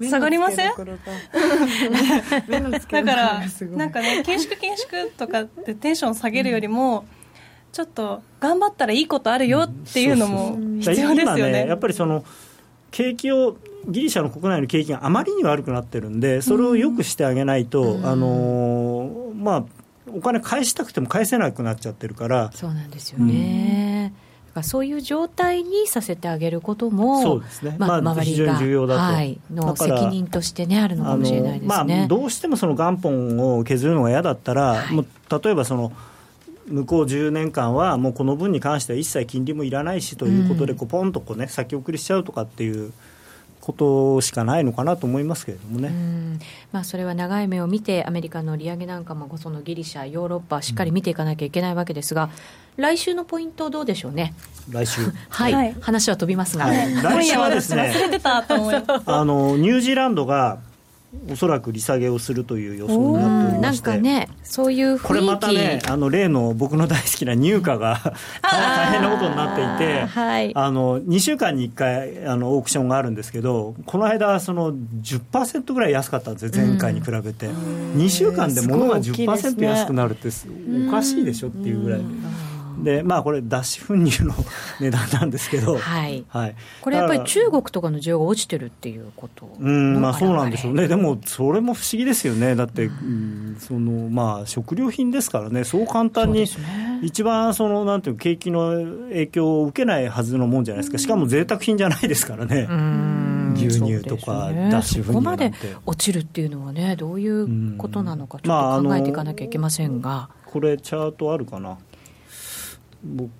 [0.00, 0.70] 下がりません？
[0.70, 0.74] だ
[3.04, 3.42] から
[3.76, 7.04] なんかね緊縮緊縮とかってテンション下げるよりも、
[7.72, 11.66] ちょっと頑張ったらいいことあるよっていうのも必要ですよね。
[11.66, 12.24] やっぱりその
[12.90, 13.56] 景気を
[13.88, 19.64] ギリシャの国内の景気があまりに悪くなってるんで、それをよくしてあげないと、あのーまあ、
[20.14, 24.12] お金返したくても返せなくなっちゃってるから、そうなんですよね。
[24.48, 27.76] だからそういう状態にさせてあげることも、そうですね。
[27.78, 29.14] まあ、まあ周り非常にが、重要だと。
[29.14, 31.68] はい、の責任としてね、あるのかもしれないですね。
[31.68, 35.06] まあ、どうしてもその元本を削るのが嫌だったら、もう
[35.42, 35.92] 例えばその
[36.66, 42.92] 向こう10年間は、もうこの分に関しては一切金利もいらないしということで、こうポンとこう、ね、先送りしちゃうとかっていう
[43.62, 45.88] ことしかないのかなと思いますけれどもね。
[45.88, 46.38] うん。
[46.72, 52.28] まあ、それは長い目を見て、アメリカの利上げなんかも、そのギリシャ、ヨーロッパ、しっかり見ていかなきゃいけないわけですが、
[52.76, 54.34] 来週のポイント、どうでしょうね？
[54.68, 55.02] 来週。
[55.28, 55.76] はい、はい。
[55.80, 56.94] 話は飛びますが、はい。
[56.94, 59.02] 来週はですね忘れてたと思います。
[59.06, 60.58] あのニュージーランドが
[61.30, 68.00] おそらく利下げをするという予想になっておりなんましてかね、そういうこれまたね、あの例の僕の大好きな入荷が
[68.42, 70.52] 大変なことになっていて、はい。
[70.54, 80.46] あの2週間に1回あのオークションがあるんですけど、この間、その10%ぐらい安かったんですよ、前回に比べて、2週間で物がすごい大きいですね10%安くなるってす、
[80.88, 82.00] おかしいでしょっていうぐらい。
[82.78, 84.34] でまあ、これ、脱脂粉乳の
[84.80, 86.24] 値段なんですけど、はい。
[86.28, 93.56] はい、これやっぱり中国とかの需要が落ちてるっていうことうんまあ、のそうなんでしょうね、でもそれも不思議ですよね、だって、うん。
[93.58, 96.46] そのまあ、食料品ですからね、そう簡単に、
[97.02, 98.70] 一番そのなんていうの景気の
[99.08, 102.68] 影響を受けないはずのもんじゃないですか、しかも贅沢品じゃないですからね、
[103.54, 105.52] 牛乳とか脱脂粉乳そこまで
[105.84, 111.78] 落ちるっていうのはね、どういうことなのか、ちょっと考えていかなきゃいけませんが、これ、チャートあるかな？
[113.04, 113.30] 僕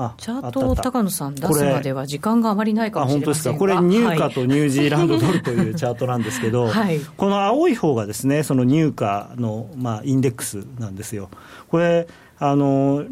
[0.00, 7.00] あチャートを高野さん出すまでは時間があまりないかあもしれ本当ですか、ませんがこれ、入はい荷とニュージーランドドルというチャートなんですけど、 はい。
[7.00, 11.30] この青い方がですね、その入荷の、まあ、インデックスなんですよ。
[11.68, 12.06] これ
[12.38, 13.04] あの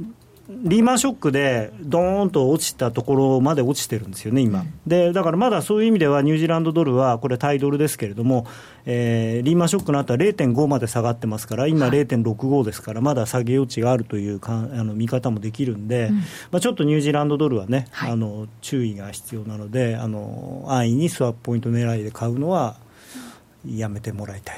[0.48, 8.46] リーマンショックでどーんと落ちたところまで落ちてるんですよね、今、でだからまだそういう意味では、ニュージーランドドルは、これ、タイドルですけれども、
[8.84, 16.10] えーリーマンショックの後は0.5まで下がってますから、今、0.65ですから、まだ下げ余地があるというかあの見方もできるんで、
[16.50, 22.76] まあ、ちょっとニュージーランドドルはね、あの注意が必要なので、あの安易にスワップポイント狙いで買うのは
[23.66, 24.56] やめてもらいたい。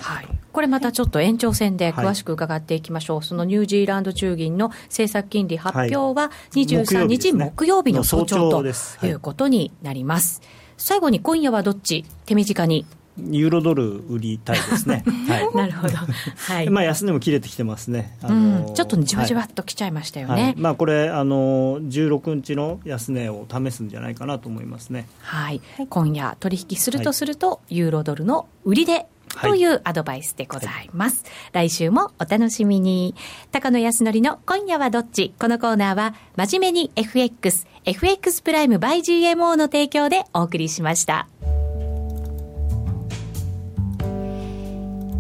[0.59, 10.43] これまたちょっと延長戦で詳しく伺っていきましょう、そのニュージーランド中銀の政策金利発表は23日木曜日の早朝早朝ということになります。
[10.77, 12.05] 最後に今夜はどっち？
[12.27, 12.87] 手短に。
[13.17, 15.05] ユーロドル売りたいですね。
[15.29, 15.95] はいなるほど。
[15.95, 16.71] はい。
[16.71, 18.19] まあ安値も切れてきてますね。
[18.21, 20.43] あうのん、ちょっとじわじわっときちゃいましたよね。
[20.43, 25.07] はいまあこれあの16日の安値を試すんじゃないかなと思いますね。
[25.21, 29.07] はい、今夜取引するとすると、ユーロドルの売りで
[29.43, 31.24] というアドバイスでございます。
[31.53, 33.14] 来週もお楽しみに。
[33.53, 35.34] 高野康則の今夜はどっち？
[35.39, 41.28] このコーナーは、真面目に FX、FX プライム by GMO の提供でお送りしました。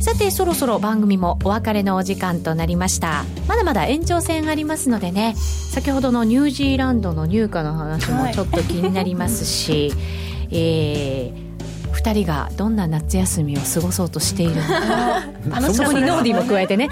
[0.00, 9.92] さてそろそろ番組もお別れのお時間となりましたまだまだ延長戦ありますのでね先ほどのニュージーランドの入荷の話もちょっと気になりますし、
[10.50, 11.47] えー
[11.92, 15.72] 2人がどんな夏休みを過ごそうとしているのか。
[15.72, 16.88] そこにノーディーも加えてね。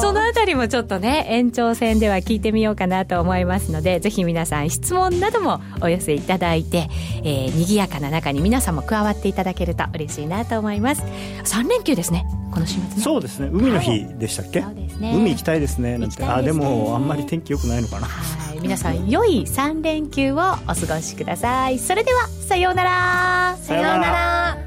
[0.00, 6.88] そのあたりもちょっとね延長戦では聞いてみようかなと思いますのでぜひ皆さん質問などもお寄せいただいて、
[7.24, 11.02] えー、賑やかな中に皆さんも加わっていただけると嬉しいなと思います。
[11.44, 13.02] 3連休ですねこの週末ね。
[13.02, 13.50] そうですね。
[13.52, 14.62] 海の日でしたっけ？
[14.62, 14.88] ね。
[14.98, 15.98] 海行きたいですね。
[15.98, 16.24] なんて。
[16.24, 18.06] あでもあんまり天気良くないのかな。
[18.06, 18.60] はい。
[18.60, 21.78] 皆さん良い3連休をお過ごしください。
[21.78, 23.58] それではさようなら。
[23.60, 24.58] さようなら